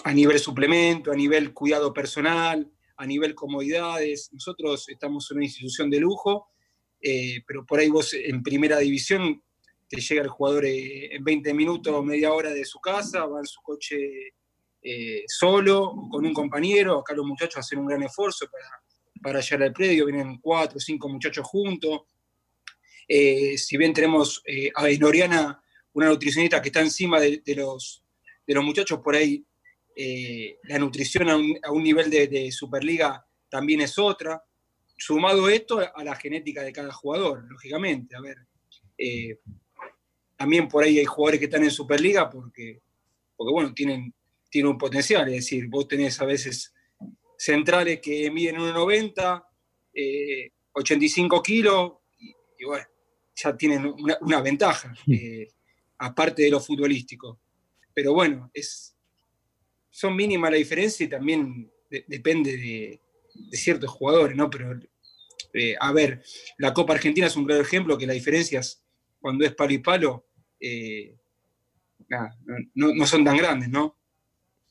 a 0.04 0.14
nivel 0.14 0.38
suplemento, 0.38 1.12
a 1.12 1.16
nivel 1.16 1.52
cuidado 1.52 1.92
personal, 1.92 2.70
a 2.98 3.06
nivel 3.06 3.34
comodidades. 3.34 4.30
Nosotros 4.32 4.88
estamos 4.88 5.30
en 5.30 5.38
una 5.38 5.46
institución 5.46 5.88
de 5.88 6.00
lujo, 6.00 6.50
eh, 7.00 7.42
pero 7.46 7.64
por 7.64 7.78
ahí 7.78 7.88
vos 7.88 8.12
en 8.12 8.42
primera 8.42 8.78
división 8.78 9.42
te 9.88 10.00
llega 10.00 10.22
el 10.22 10.28
jugador 10.28 10.66
eh, 10.66 11.14
en 11.14 11.24
20 11.24 11.54
minutos 11.54 11.94
o 11.94 12.02
media 12.02 12.32
hora 12.32 12.50
de 12.50 12.64
su 12.64 12.78
casa, 12.80 13.24
va 13.24 13.38
en 13.40 13.46
su 13.46 13.60
coche 13.62 13.96
solo 15.26 15.82
o 15.82 16.08
con 16.08 16.24
un 16.24 16.32
compañero. 16.32 16.98
Acá 16.98 17.14
los 17.14 17.26
muchachos 17.26 17.58
hacen 17.58 17.78
un 17.78 17.86
gran 17.86 18.02
esfuerzo 18.02 18.46
para, 18.50 18.82
para 19.22 19.40
llegar 19.40 19.64
al 19.64 19.72
predio, 19.72 20.06
vienen 20.06 20.38
cuatro 20.40 20.78
o 20.78 20.80
cinco 20.80 21.08
muchachos 21.08 21.46
juntos. 21.46 22.02
si 23.06 23.76
bien 23.76 23.92
tenemos 23.92 24.42
a 24.74 24.88
Enoriana, 24.88 25.60
una 25.92 26.08
nutricionista 26.08 26.62
que 26.62 26.68
está 26.68 26.80
encima 26.80 27.20
de 27.20 27.42
los 27.54 28.02
de 28.48 28.54
los 28.54 28.64
muchachos 28.64 29.00
por 29.04 29.14
ahí, 29.14 29.44
eh, 30.00 30.58
la 30.62 30.78
nutrición 30.78 31.28
a 31.28 31.72
un, 31.72 31.82
nivel 31.82 32.08
de, 32.08 32.52
Superliga 32.52 33.26
también 33.48 33.80
es 33.80 33.98
otra. 33.98 34.40
Sumado 34.96 35.48
esto 35.48 35.80
a 35.80 36.04
la 36.04 36.14
genética 36.14 36.62
de 36.62 36.72
cada 36.72 36.92
jugador, 36.92 37.44
lógicamente. 37.50 38.14
A 38.14 38.20
ver, 38.20 38.38
eh, 38.96 39.40
también 40.36 40.68
por 40.68 40.84
ahí 40.84 41.00
hay 41.00 41.04
jugadores 41.04 41.40
que 41.40 41.46
están 41.46 41.64
en 41.64 41.72
Superliga 41.72 42.30
porque, 42.30 42.80
porque 43.36 43.52
bueno, 43.52 43.74
tienen, 43.74 44.14
tienen 44.48 44.70
un 44.70 44.78
potencial. 44.78 45.26
Es 45.28 45.34
decir, 45.34 45.66
vos 45.68 45.88
tenés 45.88 46.20
a 46.20 46.26
veces 46.26 46.72
centrales 47.36 48.00
que 48.00 48.30
miden 48.30 48.56
1,90, 48.56 49.44
85 50.72 51.36
eh, 51.36 51.40
kilos, 51.44 51.92
y, 52.56 52.64
bueno, 52.64 52.86
ya 53.34 53.56
tienen 53.56 53.94
una, 54.20 54.40
ventaja, 54.40 54.94
aparte 55.98 56.42
de 56.42 56.50
lo 56.50 56.60
futbolístico 56.60 57.40
pero 57.98 58.14
bueno, 58.14 58.48
es, 58.54 58.96
son 59.90 60.16
mínimas 60.16 60.50
la 60.50 60.56
diferencia 60.56 61.04
y 61.04 61.08
también 61.08 61.70
depende 61.88 62.56
de, 62.56 63.00
ciertos 63.52 63.90
jugadores, 63.90 64.36
¿no? 64.36 64.50
Pero, 64.50 64.78
eh, 65.52 65.76
a 65.78 65.92
ver, 65.92 66.22
la 66.58 66.74
Copa 66.74 66.94
Argentina 66.94 67.26
es 67.26 67.36
un 67.36 67.44
claro 67.44 67.62
ejemplo 67.62 67.96
que 67.96 68.06
las 68.06 68.14
diferencias 68.14 68.82
cuando 69.20 69.44
es 69.44 69.54
palo 69.54 69.72
y 69.72 69.78
palo 69.78 70.26
eh, 70.60 71.16
no, 72.74 73.06
son 73.06 73.24
tan 73.24 73.36
grandes, 73.36 73.68
¿no? 73.68 73.96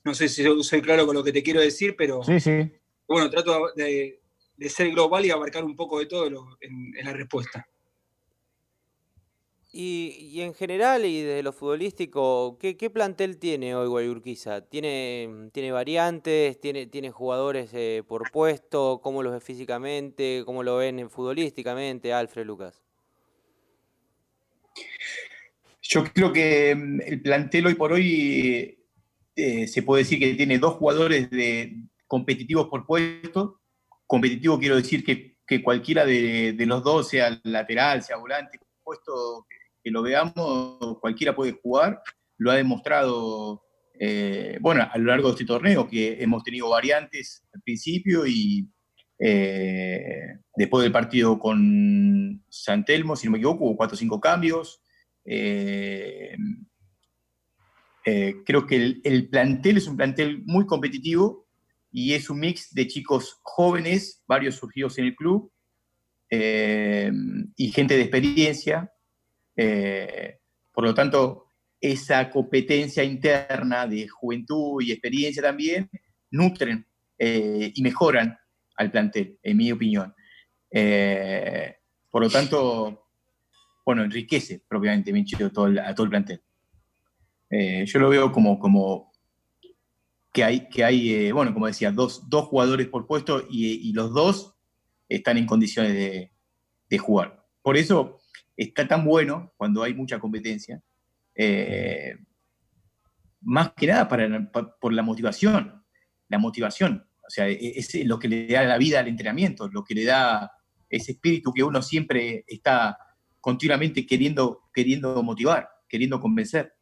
No 0.04 0.14
sé 0.14 0.28
si 0.28 0.44
soy 0.64 0.82
claro 0.82 1.06
con 1.06 1.16
lo 1.16 1.24
que 1.24 1.32
te 1.32 1.44
quiero 1.44 1.62
decir, 1.62 1.96
pero 1.98 2.24
sí, 2.24 2.40
sí. 2.40 2.72
bueno, 3.08 3.30
trato 3.30 3.72
de, 3.76 4.22
ser 4.70 4.92
global 4.92 5.26
y 5.26 5.32
abarcar 5.32 5.64
un 5.64 5.76
poco 5.76 6.00
de 6.00 6.08
todo 6.08 6.28
en 6.62 7.06
la 7.06 7.14
respuesta. 7.14 7.68
Y, 9.72 10.40
en 10.42 10.54
general 10.54 11.06
y 11.06 11.22
de 11.22 11.44
lo 11.44 11.52
futbolístico, 11.52 12.58
¿qué, 12.60 12.90
plantel 12.90 13.38
tiene 13.38 13.76
hoy 13.76 13.88
Guayurquiza? 13.88 14.62
¿Tiene, 14.62 15.50
¿Tiene 15.52 15.72
variantes? 15.72 16.60
¿Tiene, 16.60 16.88
tiene 16.88 17.12
jugadores 17.12 17.72
eh, 17.74 18.02
por 18.08 18.32
puesto? 18.32 19.02
¿Cómo 19.04 19.24
los 19.24 19.34
ve 19.34 19.42
físicamente? 19.42 20.44
¿Cómo 20.46 20.64
lo 20.64 20.78
ven 20.78 21.10
futbolísticamente, 21.10 22.14
Alfred 22.14 22.46
Lucas? 22.46 22.82
Yo 25.82 26.04
creo 26.06 26.32
que 26.32 26.74
mm, 26.74 27.02
el 27.06 27.22
plantel 27.22 27.68
hoy 27.68 27.76
por 27.76 27.92
hoy 27.92 28.80
eh, 29.36 29.68
se 29.68 29.84
puede 29.84 30.04
decir 30.04 30.18
que 30.18 30.34
tiene 30.36 30.60
dos 30.60 30.76
jugadores 30.76 31.30
de, 31.30 31.76
competitivos 32.08 32.68
por 32.70 32.86
puesto. 32.86 33.60
Competitivo 34.06 34.58
quiero 34.60 34.78
decir 34.78 35.04
que, 35.04 35.36
cualquiera 35.62 36.06
de, 36.06 36.54
de, 36.54 36.66
los 36.66 36.84
dos, 36.84 37.10
sea 37.10 37.40
lateral, 37.44 38.02
sea 38.02 38.18
volante, 38.18 38.60
puesto 38.84 39.46
que 39.88 39.92
lo 39.92 40.02
veamos, 40.02 41.00
cualquiera 41.00 41.34
puede 41.34 41.54
jugar, 41.54 42.02
lo 42.38 42.52
ha 42.52 42.56
demostrado, 42.56 43.64
eh, 43.98 44.58
bueno, 44.60 44.86
a 44.92 44.98
lo 44.98 45.06
largo 45.06 45.30
de 45.30 45.32
este 45.36 45.46
torneo, 45.46 45.88
que 45.88 46.22
hemos 46.22 46.44
tenido 46.44 46.70
variantes 46.70 47.48
al 47.54 47.62
principio 47.62 48.28
y 48.28 48.68
eh, 49.18 50.40
después 50.58 50.84
del 50.84 50.92
partido 50.92 51.40
con 51.40 52.44
San 52.50 52.84
Telmo, 52.84 53.16
si 53.16 53.28
no 53.28 53.32
me 53.32 53.38
equivoco, 53.38 53.64
hubo 53.64 53.78
cuatro 53.78 53.96
o 53.96 53.98
cinco 53.98 54.20
cambios. 54.20 54.82
Eh, 55.24 56.36
creo 58.46 58.68
que 58.68 58.76
el, 58.76 59.02
el, 59.06 59.30
plantel 59.30 59.78
es 59.78 59.88
un 59.88 59.96
plantel 59.96 60.44
muy 60.46 60.66
competitivo 60.66 61.48
y 61.94 62.12
es 62.14 62.30
un 62.30 62.42
mix 62.42 62.74
de 62.74 62.88
chicos 62.88 63.40
jóvenes, 63.42 64.22
varios 64.28 64.56
surgidos 64.56 64.98
en 64.98 65.06
el 65.06 65.16
club, 65.16 65.50
y 66.30 67.72
gente 67.72 67.96
de 67.96 68.02
experiencia, 68.02 68.92
eh, 69.58 70.40
por 70.72 70.84
lo 70.84 70.94
tanto, 70.94 71.54
esa 71.82 72.30
competencia 72.30 73.04
interna 73.04 73.88
de 73.88 74.08
juventud 74.08 74.82
y 74.82 74.92
experiencia 74.92 75.42
también 75.42 75.90
nutren 76.32 76.86
eh, 77.18 77.72
y 77.74 77.82
mejoran 77.82 78.38
al 78.76 78.92
plantel, 78.92 79.40
en 79.42 79.58
mi 79.58 79.72
opinión. 79.72 80.14
Eh, 80.70 81.76
por 82.12 82.22
lo 82.22 82.30
tanto, 82.30 83.08
bueno, 83.84 84.04
enriquece 84.04 84.62
propiamente 84.68 85.12
todo 85.50 85.74
a 85.84 85.96
todo 85.96 86.04
el 86.04 86.10
plantel. 86.10 86.42
Yo 87.50 88.00
lo 88.00 88.10
veo 88.10 88.32
como, 88.32 88.60
como 88.60 89.14
que 90.34 90.44
hay, 90.44 90.70
que 90.70 90.84
hay 90.84 91.32
bueno, 91.32 91.54
como 91.54 91.66
decía, 91.66 91.92
dos, 91.92 92.30
dos 92.30 92.46
jugadores 92.46 92.88
por 92.88 93.08
puesto 93.08 93.48
y, 93.50 93.92
los 93.94 94.14
dos 94.14 94.54
están 95.10 95.38
en 95.38 95.46
condiciones 95.46 95.94
de, 95.94 96.32
de, 96.90 96.98
jugar. 96.98 97.46
Por 97.62 97.78
eso 97.78 98.20
está 98.58 98.88
tan 98.88 99.06
bueno 99.06 99.54
cuando 99.56 99.84
hay 99.84 99.94
mucha 99.94 100.20
competencia, 100.20 100.82
más 103.42 103.72
que 103.74 103.88
nada 103.88 104.08
por 104.08 104.92
la 104.94 105.04
motivación, 105.04 105.86
la 106.28 106.38
motivación. 106.38 107.08
O 107.26 107.30
sea, 107.30 107.48
e, 107.48 107.58
es 107.78 107.94
lo 108.06 108.18
que 108.18 108.28
le 108.28 108.48
da 108.48 108.64
la 108.64 108.78
vida 108.78 109.00
al 109.00 109.08
entrenamiento, 109.08 109.68
lo 109.68 109.84
que 109.84 109.94
le 109.94 110.06
da 110.06 110.52
ese 110.90 111.14
espíritu 111.14 111.54
que 111.54 111.64
uno 111.64 111.82
siempre 111.82 112.46
está 112.48 112.98
continuamente 113.42 114.06
queriendo, 114.06 114.70
queriendo 114.74 115.22
motivar, 115.24 115.70
queriendo 115.88 116.20
convencer. 116.20 116.74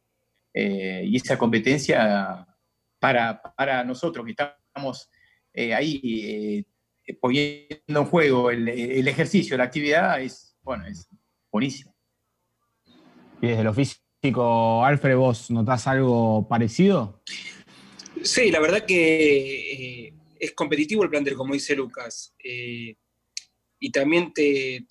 Eh, 0.54 1.02
y 1.04 1.16
esa 1.16 1.36
competencia 1.36 2.46
para, 2.98 3.42
para 3.56 3.84
nosotros 3.84 4.24
que 4.24 4.32
estamos 4.32 5.10
eh, 5.52 5.74
ahí 5.74 6.64
eh, 7.06 7.14
poniendo 7.20 8.00
en 8.00 8.04
juego 8.06 8.50
el, 8.50 8.68
el, 8.68 9.06
ejercicio, 9.06 9.56
la 9.56 9.64
actividad, 9.64 10.20
es, 10.22 10.56
bueno, 10.62 10.86
es 10.86 11.08
buenísimo. 11.56 11.96
Y 13.40 13.46
desde 13.46 13.64
lo 13.64 13.72
físico, 13.72 14.84
Alfred, 14.84 15.16
¿vos 15.16 15.50
notás 15.50 15.86
algo 15.86 16.46
parecido? 16.46 17.22
Sí, 18.22 18.50
la 18.50 18.60
verdad 18.60 18.84
que 18.84 20.12
es 20.38 20.52
competitivo 20.52 21.02
el 21.02 21.08
plantel, 21.08 21.34
como 21.34 21.54
dice 21.54 21.74
Lucas. 21.74 22.34
Eh, 22.44 22.94
y 23.80 23.90
también 23.90 24.34
te, 24.34 24.86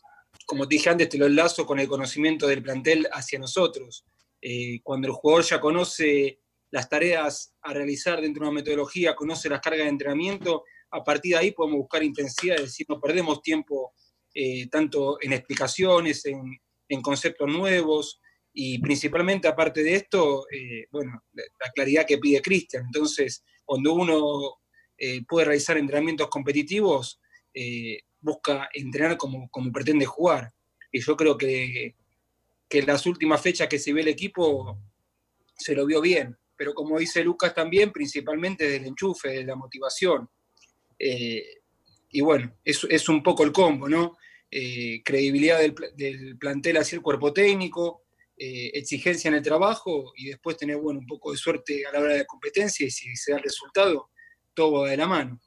como 0.48 0.68
te 0.68 0.76
dije 0.76 0.90
antes, 0.90 1.10
te 1.10 1.20
lo 1.20 1.28
enlazo 1.28 1.68
con 1.68 1.80
el 1.80 1.88
conocimiento 1.88 2.48
del 2.48 2.64
plantel 2.64 3.08
hacia 3.12 3.38
nosotros. 3.38 4.04
Eh, 4.42 4.80
cuando 4.82 5.08
el 5.08 5.14
jugador 5.14 5.46
ya 5.46 5.60
conoce 5.60 6.40
las 6.72 6.90
tareas 6.90 7.54
a 7.62 7.74
realizar 7.74 8.22
dentro 8.22 8.42
de 8.42 8.50
una 8.50 8.60
metodología, 8.60 9.16
conoce 9.16 9.50
las 9.50 9.62
cargas 9.62 9.84
de 9.84 9.90
entrenamiento, 9.90 10.64
a 10.90 11.04
partir 11.04 11.34
de 11.34 11.38
ahí 11.38 11.52
podemos 11.52 11.78
buscar 11.78 12.04
intensidad, 12.04 12.56
es 12.56 12.64
decir, 12.64 12.88
no 12.90 13.00
perdemos 13.00 13.44
tiempo 13.44 13.94
eh, 14.36 14.68
tanto 14.68 15.18
en 15.22 15.34
explicaciones, 15.34 16.26
en, 16.26 16.60
conceptos 17.02 17.52
nuevos 17.52 18.22
y 18.54 18.78
principalmente 18.78 19.48
aparte 19.48 19.82
de 19.82 19.96
esto, 19.96 20.46
bueno, 20.92 21.24
la 21.34 21.72
claridad 21.74 22.06
que 22.06 22.20
pide 22.20 22.42
Cristian. 22.42 22.86
Entonces, 22.86 23.44
cuando 23.66 23.94
uno 23.94 24.60
eh, 24.98 25.26
puede 25.28 25.46
realizar 25.46 25.78
entrenamientos 25.78 26.30
competitivos, 26.30 27.20
eh, 27.54 28.00
busca 28.22 28.70
entrenar 28.74 29.18
como, 29.18 29.50
como, 29.50 29.72
pretende 29.72 30.06
jugar. 30.06 30.54
Y 30.92 31.02
yo 31.02 31.18
creo 31.18 31.38
que, 31.38 31.96
que 32.70 32.82
las 32.84 33.06
últimas 33.06 33.42
fechas 33.42 33.68
que 33.68 33.80
se 33.80 33.92
ve 33.92 34.02
el 34.02 34.08
equipo 34.08 34.80
se 35.58 35.76
lo 35.76 35.86
vio 35.86 36.00
bien. 36.02 36.38
Pero 36.56 36.74
como 36.74 36.98
dice 36.98 37.24
Lucas 37.24 37.54
también, 37.54 37.92
principalmente 37.92 38.70
del 38.70 38.86
enchufe, 38.86 39.30
de 39.30 39.44
la 39.44 39.56
motivación. 39.56 40.30
Eh, 40.98 41.62
y 42.10 42.22
bueno, 42.22 42.56
es, 42.64 43.10
un 43.10 43.22
poco 43.22 43.44
el 43.44 43.52
combo, 43.52 43.90
¿no? 43.90 44.18
Credibilidad 45.04 45.60
del, 45.60 45.76
del, 45.96 46.38
plantel 46.38 46.78
hacia 46.78 46.96
el 46.96 47.02
cuerpo 47.02 47.34
técnico, 47.34 48.04
exigencia 48.38 49.28
en 49.30 49.36
el 49.36 49.42
trabajo 49.42 50.14
y 50.16 50.28
después 50.28 50.58
tener 50.58 50.78
bueno, 50.78 51.00
un 51.00 51.08
poco 51.08 51.32
de 51.32 51.38
suerte 51.38 51.86
a 51.86 51.92
la 51.92 52.00
hora 52.00 52.14
de 52.14 52.20
la 52.20 52.26
competencia 52.26 52.86
y 52.86 52.92
si 52.92 53.16
se 53.16 53.32
da 53.32 53.38
el 53.38 53.44
resultado, 53.44 54.10
todo 54.54 54.86
de 54.86 54.98
la 54.98 55.08
mano. 55.08 55.40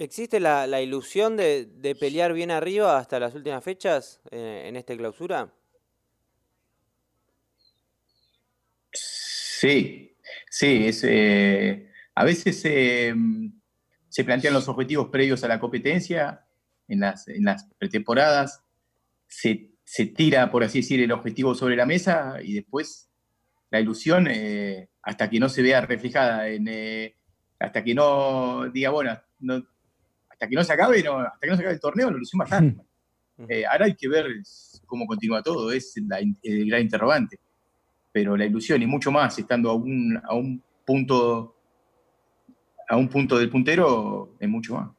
¿Existe 0.00 0.38
la, 0.38 0.80
ilusión 0.80 1.36
de, 1.36 1.96
pelear 1.98 2.32
bien 2.32 2.52
arriba 2.52 2.98
hasta 2.98 3.18
las 3.18 3.34
últimas 3.34 3.64
fechas 3.64 4.20
eh, 4.30 4.66
en 4.66 4.76
esta 4.76 4.96
clausura? 4.96 5.52
Sí, 8.92 10.16
sí, 10.48 10.86
es, 10.86 11.02
eh, 11.02 11.90
a 12.14 12.24
veces 12.24 12.64
eh, 12.64 13.12
se 14.08 14.24
plantean 14.24 14.54
los 14.54 14.68
objetivos 14.68 15.08
previos 15.08 15.42
a 15.42 15.48
la 15.48 15.58
competencia 15.58 16.46
en 16.88 17.00
las, 17.00 17.28
en 17.28 17.44
las 17.44 17.66
pretemporadas, 17.78 18.62
se, 19.26 19.70
se, 19.84 20.06
tira, 20.06 20.50
por 20.50 20.64
así 20.64 20.80
decir, 20.80 21.00
el 21.00 21.12
objetivo 21.12 21.54
sobre 21.54 21.76
la 21.76 21.86
mesa 21.86 22.36
y 22.42 22.54
después 22.54 23.10
la 23.70 23.80
ilusión, 23.80 24.26
hasta 25.02 25.28
que 25.28 25.38
no 25.38 25.48
se 25.48 25.62
vea 25.62 25.82
reflejada 25.82 26.48
en, 26.48 26.66
hasta 27.58 27.84
que 27.84 27.94
no 27.94 28.70
diga, 28.70 28.90
bueno, 28.90 29.10
hasta 29.10 30.48
que 30.48 30.54
no 30.54 30.64
se 30.64 30.72
acabe, 30.72 30.98
hasta 30.98 31.38
que 31.40 31.48
no 31.48 31.56
se 31.56 31.62
acabe 31.62 31.74
el 31.74 31.80
torneo, 31.80 32.10
lo 32.10 32.22
hicimos 32.22 32.48
bastante. 32.48 32.82
Eh, 33.48 33.64
ahora 33.66 33.86
hay 33.86 33.94
que 33.94 34.08
ver 34.08 34.26
cómo 34.86 35.06
continúa 35.06 35.42
todo, 35.42 35.70
es 35.70 35.94
el 35.96 36.66
gran 36.66 36.82
interrogante. 36.82 37.38
Pero 38.10 38.36
la 38.36 38.46
ilusión 38.46 38.82
y 38.82 38.86
mucho 38.86 39.12
más, 39.12 39.38
estando 39.38 39.70
a 39.70 39.74
un, 39.74 40.20
a 40.24 40.34
un 40.34 40.62
punto 40.84 41.54
a 42.88 42.96
un 42.96 43.08
punto 43.08 43.38
del 43.38 43.50
puntero, 43.50 44.34
es 44.40 44.48
mucho 44.48 44.74
más. 44.74 44.90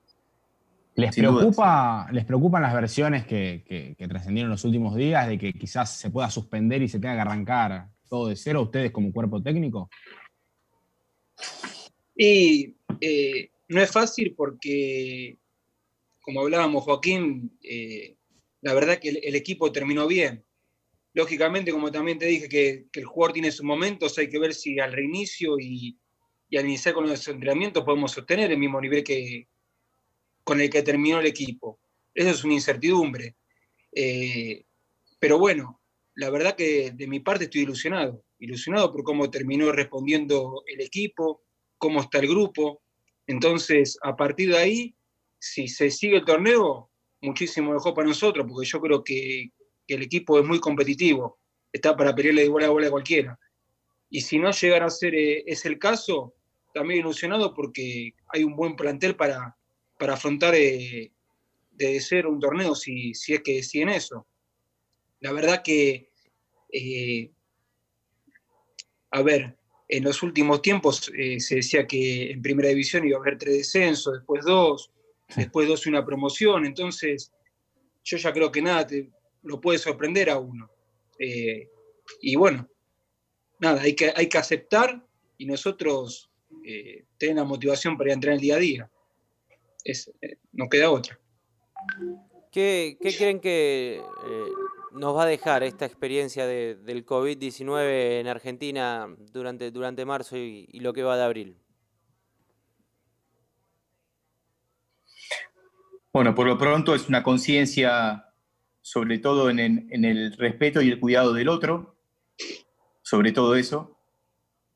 ¿Les, 0.99 1.15
preocupa, 1.15 2.07
¿Les 2.11 2.25
preocupan 2.25 2.61
las 2.61 2.73
versiones 2.73 3.25
que, 3.25 3.63
que, 3.65 3.95
que 3.97 4.07
trascendieron 4.07 4.51
los 4.51 4.63
últimos 4.65 4.95
días 4.95 5.27
de 5.27 5.37
que 5.37 5.53
quizás 5.53 5.97
se 5.97 6.09
pueda 6.09 6.29
suspender 6.29 6.81
y 6.81 6.87
se 6.87 6.99
tenga 6.99 7.15
que 7.15 7.21
arrancar 7.21 7.89
todo 8.09 8.27
de 8.27 8.35
cero 8.35 8.63
ustedes 8.63 8.91
como 8.91 9.11
cuerpo 9.11 9.41
técnico? 9.41 9.89
Y 12.15 12.75
eh, 12.99 13.49
no 13.69 13.81
es 13.81 13.89
fácil 13.89 14.33
porque, 14.35 15.37
como 16.19 16.41
hablábamos 16.41 16.83
Joaquín, 16.83 17.57
eh, 17.63 18.17
la 18.61 18.73
verdad 18.73 18.99
que 18.99 19.09
el, 19.09 19.35
equipo 19.35 19.71
terminó 19.71 20.05
bien. 20.05 20.43
Lógicamente, 21.13 21.71
como 21.71 21.91
también 21.91 22.19
te 22.19 22.25
dije, 22.25 22.49
que, 22.49 22.87
el 22.91 23.05
jugador 23.05 23.33
tiene 23.33 23.51
sus 23.51 23.63
momentos, 23.63 24.17
hay 24.17 24.29
que 24.29 24.39
ver 24.39 24.53
si 24.53 24.79
al 24.79 24.91
reinicio 24.91 25.57
y, 25.59 25.97
al 26.57 26.65
iniciar 26.65 26.93
con 26.93 27.07
los 27.07 27.25
entrenamientos 27.27 27.85
podemos 27.85 28.11
sostener 28.11 28.51
el 28.51 28.57
mismo 28.57 28.81
nivel 28.81 29.03
que 29.03 29.47
con 30.49 30.59
el 30.61 30.69
que 30.71 30.81
terminó 30.81 31.19
el 31.19 31.27
equipo. 31.27 31.79
Eso 32.11 32.31
es 32.31 32.43
una 32.43 32.55
incertidumbre. 32.55 33.35
Eh, 33.93 34.65
pero 35.19 35.37
bueno, 35.37 35.79
la 36.15 36.31
verdad 36.31 36.55
que 36.55 36.89
de 36.89 37.05
mi 37.05 37.19
parte 37.19 37.43
estoy 37.43 37.61
ilusionado, 37.61 38.23
ilusionado 38.39 38.91
por 38.91 39.03
cómo 39.03 39.29
terminó 39.29 39.71
respondiendo 39.71 40.63
el 40.65 40.81
equipo, 40.81 41.43
cómo 41.77 42.01
está 42.01 42.17
el 42.17 42.29
grupo. 42.29 42.81
Entonces, 43.27 43.95
a 44.01 44.15
partir 44.15 44.49
de 44.49 44.57
ahí, 44.57 44.95
si 45.37 45.67
se 45.67 45.91
sigue 45.91 46.17
el 46.17 46.25
torneo, 46.25 46.89
muchísimo 47.21 47.71
mejor 47.71 47.93
para 47.93 48.07
nosotros, 48.07 48.43
porque 48.49 48.67
yo 48.67 48.81
creo 48.81 49.03
que, 49.03 49.51
el 49.87 50.01
equipo 50.01 50.39
es 50.39 50.45
muy 50.45 50.59
competitivo, 50.59 51.37
está 51.71 51.95
para 51.95 52.15
pelearle 52.15 52.41
de 52.41 52.65
a 52.65 52.69
bola 52.69 52.87
a 52.87 52.91
cualquiera. 52.91 53.39
Y 54.09 54.21
si 54.21 54.39
no 54.39 54.49
llegara 54.49 54.87
a 54.87 54.89
ser 54.89 55.13
eh, 55.13 55.43
ese 55.45 55.67
el 55.67 55.77
caso, 55.77 56.33
también 56.73 57.01
ilusionado 57.01 57.53
porque 57.53 58.13
hay 58.33 58.43
un 58.43 58.55
buen 58.55 58.75
plantel 58.75 59.15
para, 59.15 59.58
para 59.99 60.13
afrontar 60.13 60.55
eh, 60.55 61.11
de 61.71 61.99
ser 61.99 62.25
un 62.25 62.39
torneo 62.39 62.73
si, 62.73 63.13
si 63.13 63.33
es 63.35 63.41
que 63.41 63.57
deciden 63.57 63.89
eso. 63.89 64.25
La 65.19 65.31
verdad 65.31 65.61
que, 65.61 66.09
eh, 66.71 67.29
a 69.11 69.21
ver, 69.21 69.57
en 69.87 70.03
los 70.03 70.23
últimos 70.23 70.61
tiempos 70.61 71.11
eh, 71.17 71.39
se 71.39 71.55
decía 71.55 71.85
que 71.85 72.31
en 72.31 72.41
primera 72.41 72.69
división 72.69 73.05
iba 73.05 73.17
a 73.17 73.21
haber 73.21 73.37
tres 73.37 73.57
descensos, 73.57 74.13
después 74.13 74.45
dos, 74.45 74.91
después 75.35 75.67
dos 75.67 75.85
y 75.85 75.89
una 75.89 76.05
promoción. 76.05 76.65
Entonces, 76.65 77.31
yo 78.03 78.17
ya 78.17 78.31
creo 78.31 78.51
que 78.51 78.61
nada 78.61 78.87
te, 78.87 79.09
lo 79.43 79.59
puede 79.59 79.79
sorprender 79.79 80.29
a 80.29 80.37
uno. 80.37 80.69
Eh, 81.17 81.69
y 82.21 82.35
bueno, 82.35 82.69
nada, 83.59 83.81
hay 83.81 83.95
que, 83.95 84.13
hay 84.15 84.29
que 84.29 84.37
aceptar 84.37 85.05
y 85.37 85.45
nosotros 85.45 86.29
eh, 86.63 87.05
tener 87.17 87.37
la 87.37 87.43
motivación 87.43 87.97
para 87.97 88.13
entrenar 88.13 88.35
el 88.35 88.41
día 88.41 88.55
a 88.55 88.59
día. 88.59 88.91
Es, 89.89 90.11
no 90.51 90.67
queda 90.69 90.91
otra. 90.91 91.19
¿Qué, 92.51 92.97
qué 93.01 93.15
creen 93.15 93.39
que 93.39 94.01
nos 94.91 95.15
va 95.15 95.23
a 95.23 95.27
dejar 95.27 95.63
esta 95.63 95.85
experiencia 95.85 96.45
de, 96.45 96.75
del 96.75 97.05
COVID-19 97.05 98.19
en 98.19 98.27
Argentina 98.27 99.07
durante, 99.31 99.71
durante 99.71 100.05
marzo 100.05 100.37
y, 100.37 100.67
lo 100.79 100.93
que 100.93 101.03
va 101.03 101.17
de 101.17 101.23
abril? 101.23 101.57
Bueno, 106.11 106.33
por 106.33 106.47
lo 106.47 106.57
pronto 106.57 106.95
es 106.95 107.07
una 107.07 107.23
conciencia 107.23 108.25
sobre 108.81 109.19
todo 109.19 109.49
en, 109.49 109.59
el 109.59 110.35
respeto 110.37 110.81
y 110.81 110.89
el 110.89 110.99
cuidado 110.99 111.33
del 111.33 111.49
otro, 111.49 111.95
sobre 113.03 113.31
todo 113.31 113.55
eso, 113.55 113.99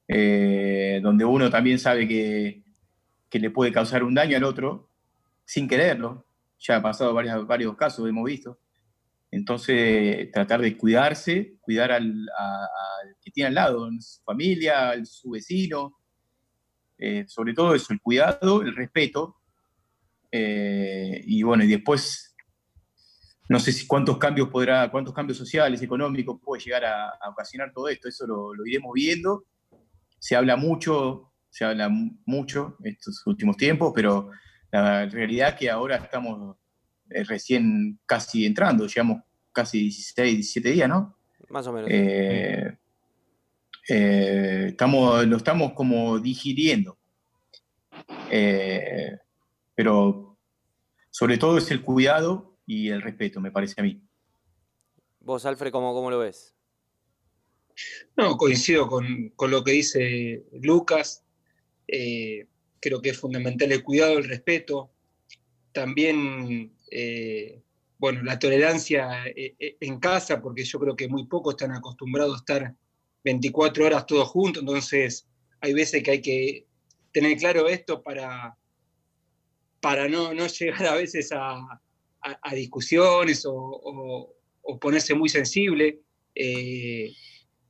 eh, 0.08 1.00
donde 1.02 1.26
uno 1.26 1.50
también 1.50 1.80
sabe 1.80 2.08
que, 2.08 2.62
le 3.32 3.50
puede 3.50 3.72
causar 3.72 4.04
un 4.04 4.14
daño 4.14 4.38
al 4.38 4.44
otro 4.44 4.93
sin 5.46 5.68
quererlo. 5.68 6.26
Ya 6.60 6.78
ha 6.78 6.82
pasado 6.82 7.14
varios, 7.14 7.46
varios 7.46 7.76
casos, 7.76 8.08
hemos 8.08 8.26
visto. 8.26 8.60
Entonces, 9.32 10.32
tratar 10.32 10.62
de 10.62 10.78
cuidarse, 10.78 11.58
cuidar 11.62 11.92
al, 11.92 12.30
que 13.22 13.32
tiene 13.32 13.48
al 13.48 13.56
lado, 13.56 13.90
su 14.00 14.22
familia, 14.24 14.94
su 15.06 15.32
vecino, 15.32 15.98
eh, 16.98 17.26
sobre 17.28 17.54
todo 17.54 17.74
eso, 17.74 17.92
el 17.94 18.02
cuidado, 18.02 18.62
el 18.62 18.76
respeto, 18.76 19.38
eh, 20.32 21.22
y 21.26 21.44
bueno, 21.44 21.64
y 21.64 21.68
después 21.68 22.34
no 23.50 23.60
sé 23.60 23.72
si 23.72 23.86
cuántos 23.86 24.18
cambios 24.18 24.50
podrá, 24.50 24.90
cuántos 24.90 25.14
cambios 25.14 25.38
sociales, 25.38 25.82
económicos 25.82 26.40
puede 26.42 26.64
llegar 26.64 26.86
a, 26.86 27.30
ocasionar 27.30 27.72
todo 27.74 27.90
esto, 27.90 28.08
eso 28.08 28.26
lo, 28.26 28.66
iremos 28.66 28.92
viendo. 28.94 29.46
Se 30.18 30.36
habla 30.36 30.56
mucho, 30.56 31.34
se 31.50 31.66
habla 31.66 31.90
mucho 32.26 32.78
estos 32.84 33.22
últimos 33.28 33.58
tiempos, 33.58 33.92
pero 33.94 34.32
la 34.74 35.06
realidad 35.06 35.50
es 35.50 35.56
que 35.56 35.70
ahora 35.70 35.98
estamos 35.98 36.58
eh, 37.10 37.24
recién 37.24 38.00
casi 38.08 38.46
entrando, 38.46 38.88
llevamos 38.88 39.22
casi 39.52 39.82
16, 39.82 40.36
17 40.36 40.72
días, 40.72 40.90
¿no? 40.90 41.16
Más 41.50 41.68
o 41.68 41.74
menos. 41.74 41.90
Eh, 41.92 42.76
eh, 43.90 44.66
estamos, 44.70 45.26
lo 45.28 45.38
estamos 45.38 45.74
como 45.74 46.18
digiriendo. 46.18 46.98
pero 49.76 50.38
sobre 51.12 51.38
todo 51.38 51.60
es 51.60 51.70
el 51.70 51.84
cuidado 51.84 52.58
y 52.66 52.90
el 52.90 53.04
respeto, 53.04 53.40
me 53.40 53.52
parece 53.52 53.80
a 53.80 53.84
mí. 53.84 54.02
Vos, 55.20 55.46
Alfred, 55.46 55.72
¿cómo, 55.72 55.94
cómo 55.94 56.10
lo 56.10 56.18
ves? 56.18 56.56
No, 58.16 58.38
coincido 58.38 58.88
con, 58.88 59.34
lo 59.40 59.64
que 59.64 59.72
dice 59.72 60.46
Lucas. 60.54 61.24
Creo 62.84 63.02
que 63.02 63.12
es 63.12 63.18
fundamental 63.18 63.72
el 63.72 63.82
cuidado, 63.82 64.18
el 64.18 64.28
respeto. 64.28 64.92
También 65.72 66.76
eh, 66.92 67.62
bueno, 67.98 68.22
la 68.24 68.38
tolerancia 68.38 69.26
eh, 69.28 69.56
eh, 69.58 69.78
en 69.80 70.00
casa, 70.00 70.42
porque 70.42 70.66
yo 70.66 70.80
creo 70.80 70.96
que 70.98 71.08
muy 71.08 71.26
pocos 71.28 71.54
están 71.54 71.72
acostumbrados 71.72 72.36
a 72.36 72.40
estar 72.40 72.76
24 73.24 73.86
horas 73.86 74.06
todos 74.06 74.28
juntos, 74.28 74.62
entonces 74.62 75.26
hay 75.62 75.74
veces 75.74 76.04
que 76.04 76.12
hay 76.12 76.22
que 76.22 76.68
tener 77.14 77.38
claro 77.38 77.70
esto 77.70 78.04
para, 78.04 78.58
para 79.80 80.10
no, 80.10 80.34
no 80.34 80.48
llegar 80.48 80.86
a 80.86 80.96
veces 80.96 81.32
a, 81.32 81.80
discusiones 82.52 83.44
o, 83.48 84.36
ponerse 84.82 85.14
muy 85.14 85.30
sensible. 85.30 86.02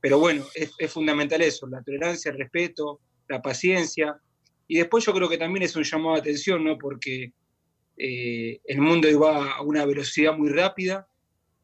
pero 0.00 0.18
bueno, 0.18 0.44
es, 0.54 0.72
es, 0.76 0.92
fundamental 0.92 1.40
eso, 1.40 1.66
la 1.68 1.82
tolerancia, 1.82 2.32
el 2.32 2.38
respeto, 2.38 3.00
la 3.28 3.40
paciencia. 3.40 4.20
Y 4.66 4.78
después 4.78 5.04
yo 5.04 5.12
creo 5.12 5.28
que 5.28 5.38
también 5.38 5.62
es 5.62 5.76
un 5.76 5.84
llamado 5.84 6.14
de 6.14 6.20
atención, 6.20 6.64
¿no? 6.64 6.78
Porque 6.78 7.32
eh, 7.96 8.60
el 8.64 8.80
mundo 8.80 9.08
va 9.20 9.52
a 9.52 9.62
una 9.62 9.84
velocidad 9.84 10.36
muy 10.36 10.48
rápida 10.48 11.08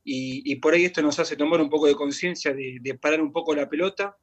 y, 0.04 0.56
por 0.56 0.74
ahí 0.74 0.86
esto 0.86 1.02
nos 1.02 1.18
hace 1.20 1.36
tomar 1.36 1.60
un 1.60 1.70
poco 1.70 1.86
de 1.86 1.94
conciencia 1.94 2.52
de, 2.52 2.98
parar 3.00 3.20
un 3.20 3.32
poco 3.32 3.54
la 3.54 3.68
pelota 3.68 4.16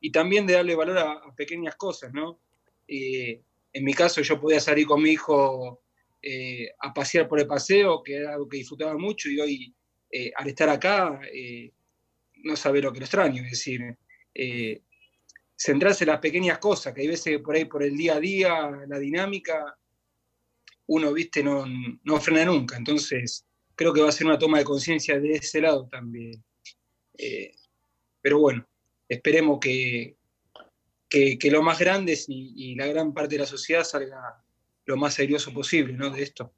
y 0.00 0.12
también 0.12 0.46
de 0.46 0.54
darle 0.54 0.74
valor 0.74 0.98
a, 0.98 1.34
pequeñas 1.34 1.74
cosas, 1.76 2.12
¿no? 2.12 2.38
Eh, 2.86 3.40
en 3.72 3.84
mi 3.84 3.94
caso 3.94 4.20
yo 4.20 4.40
podía 4.40 4.60
salir 4.60 4.86
con 4.86 5.02
mi 5.02 5.10
hijo 5.10 5.82
eh, 6.20 6.70
a 6.78 6.92
pasear 6.92 7.28
por 7.28 7.40
el 7.40 7.46
paseo, 7.46 8.02
que 8.02 8.16
era 8.16 8.34
algo 8.34 8.48
que 8.48 8.58
disfrutaba 8.58 8.96
mucho 8.96 9.28
y 9.30 9.40
hoy 9.40 9.74
al 10.36 10.46
estar 10.46 10.68
acá 10.68 11.18
no 12.44 12.54
sabe 12.54 12.82
lo 12.82 12.92
que 12.92 12.98
lo 12.98 13.06
extraño, 13.06 13.42
es 13.44 13.52
decir, 13.52 13.96
centrarse 15.62 16.02
en 16.02 16.10
las 16.10 16.18
pequeñas 16.18 16.58
cosas, 16.58 16.92
que 16.92 17.02
hay 17.02 17.08
veces 17.08 17.38
por 17.40 17.54
ahí 17.54 17.66
por 17.66 17.84
el 17.84 17.96
día 17.96 18.16
a 18.16 18.20
día, 18.20 18.70
la 18.88 18.98
dinámica, 18.98 19.78
uno, 20.86 21.12
viste, 21.12 21.42
no, 21.42 21.64
no 22.02 22.20
frena 22.20 22.46
nunca. 22.46 22.76
Entonces, 22.76 23.46
creo 23.76 23.92
que 23.92 24.00
va 24.00 24.08
a 24.08 24.12
ser 24.12 24.26
una 24.26 24.38
toma 24.38 24.58
de 24.58 24.64
conciencia 24.64 25.20
de 25.20 25.34
ese 25.34 25.60
lado 25.60 25.88
también. 25.88 26.42
Eh, 27.16 27.54
pero 28.20 28.40
bueno, 28.40 28.66
esperemos 29.08 29.60
que, 29.60 30.16
que, 31.08 31.50
lo 31.50 31.62
más 31.62 31.78
grande 31.78 32.18
y, 32.26 32.74
la 32.74 32.86
gran 32.88 33.14
parte 33.14 33.36
de 33.36 33.42
la 33.42 33.46
sociedad 33.46 33.84
salga 33.84 34.44
lo 34.86 34.96
más 34.96 35.14
serioso 35.14 35.52
posible 35.52 35.92
¿no? 35.92 36.10
de 36.10 36.24
esto. 36.24 36.52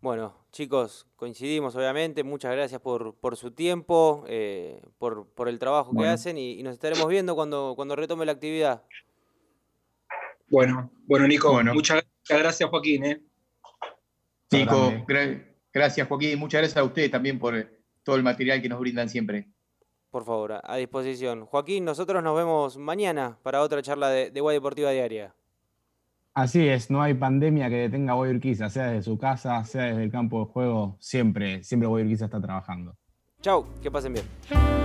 Bueno, 0.00 0.39
chicos, 0.50 1.06
coincidimos 1.16 1.74
obviamente. 1.76 2.24
Muchas 2.24 2.52
gracias 2.52 2.80
por, 2.80 3.14
su 3.36 3.50
tiempo, 3.52 4.24
eh, 4.28 4.80
por, 4.98 5.48
el 5.48 5.58
trabajo 5.58 5.92
que 5.96 6.06
hacen 6.06 6.38
y, 6.38 6.62
nos 6.62 6.74
estaremos 6.74 7.08
viendo 7.08 7.34
cuando, 7.34 7.74
cuando 7.76 7.96
retome 7.96 8.26
la 8.26 8.32
actividad. 8.32 8.82
Bueno, 10.48 10.90
bueno, 11.06 11.28
Nico, 11.28 11.62
muchas 11.62 12.02
gracias, 12.28 12.68
Joaquín. 12.68 13.04
¿eh? 13.04 13.20
Nico, 14.50 14.92
gracias, 15.72 16.08
Joaquín. 16.08 16.38
Muchas 16.38 16.60
gracias 16.60 16.78
a 16.78 16.84
ustedes 16.84 17.10
también 17.10 17.38
por 17.38 17.70
todo 18.02 18.16
el 18.16 18.22
material 18.22 18.60
que 18.60 18.68
nos 18.68 18.80
brindan 18.80 19.08
siempre. 19.08 19.48
Por 20.10 20.24
favor, 20.24 20.60
a 20.64 20.76
disposición. 20.76 21.46
Joaquín, 21.46 21.84
nosotros 21.84 22.20
nos 22.22 22.36
vemos 22.36 22.76
mañana 22.76 23.38
para 23.44 23.60
otra 23.60 23.80
charla 23.80 24.08
de, 24.08 24.30
de 24.30 24.40
Guay 24.40 24.56
Deportiva 24.56 24.90
Diaria. 24.90 25.34
Así 26.40 26.66
es, 26.66 26.90
no 26.90 27.02
hay 27.02 27.12
pandemia 27.12 27.68
que 27.68 27.76
detenga 27.76 28.12
a 28.12 28.16
Guay 28.16 28.30
Urquiza, 28.30 28.70
sea 28.70 28.86
desde 28.86 29.02
su 29.02 29.18
casa, 29.18 29.62
sea 29.64 29.82
desde 29.82 30.04
el 30.04 30.10
campo 30.10 30.40
de 30.40 30.50
juego, 30.50 30.96
siempre, 30.98 31.62
siempre 31.62 31.86
está 32.24 32.40
trabajando. 32.40 32.96
Chau, 33.42 33.66
que 33.82 33.90
pasen 33.90 34.14
bien. 34.14 34.79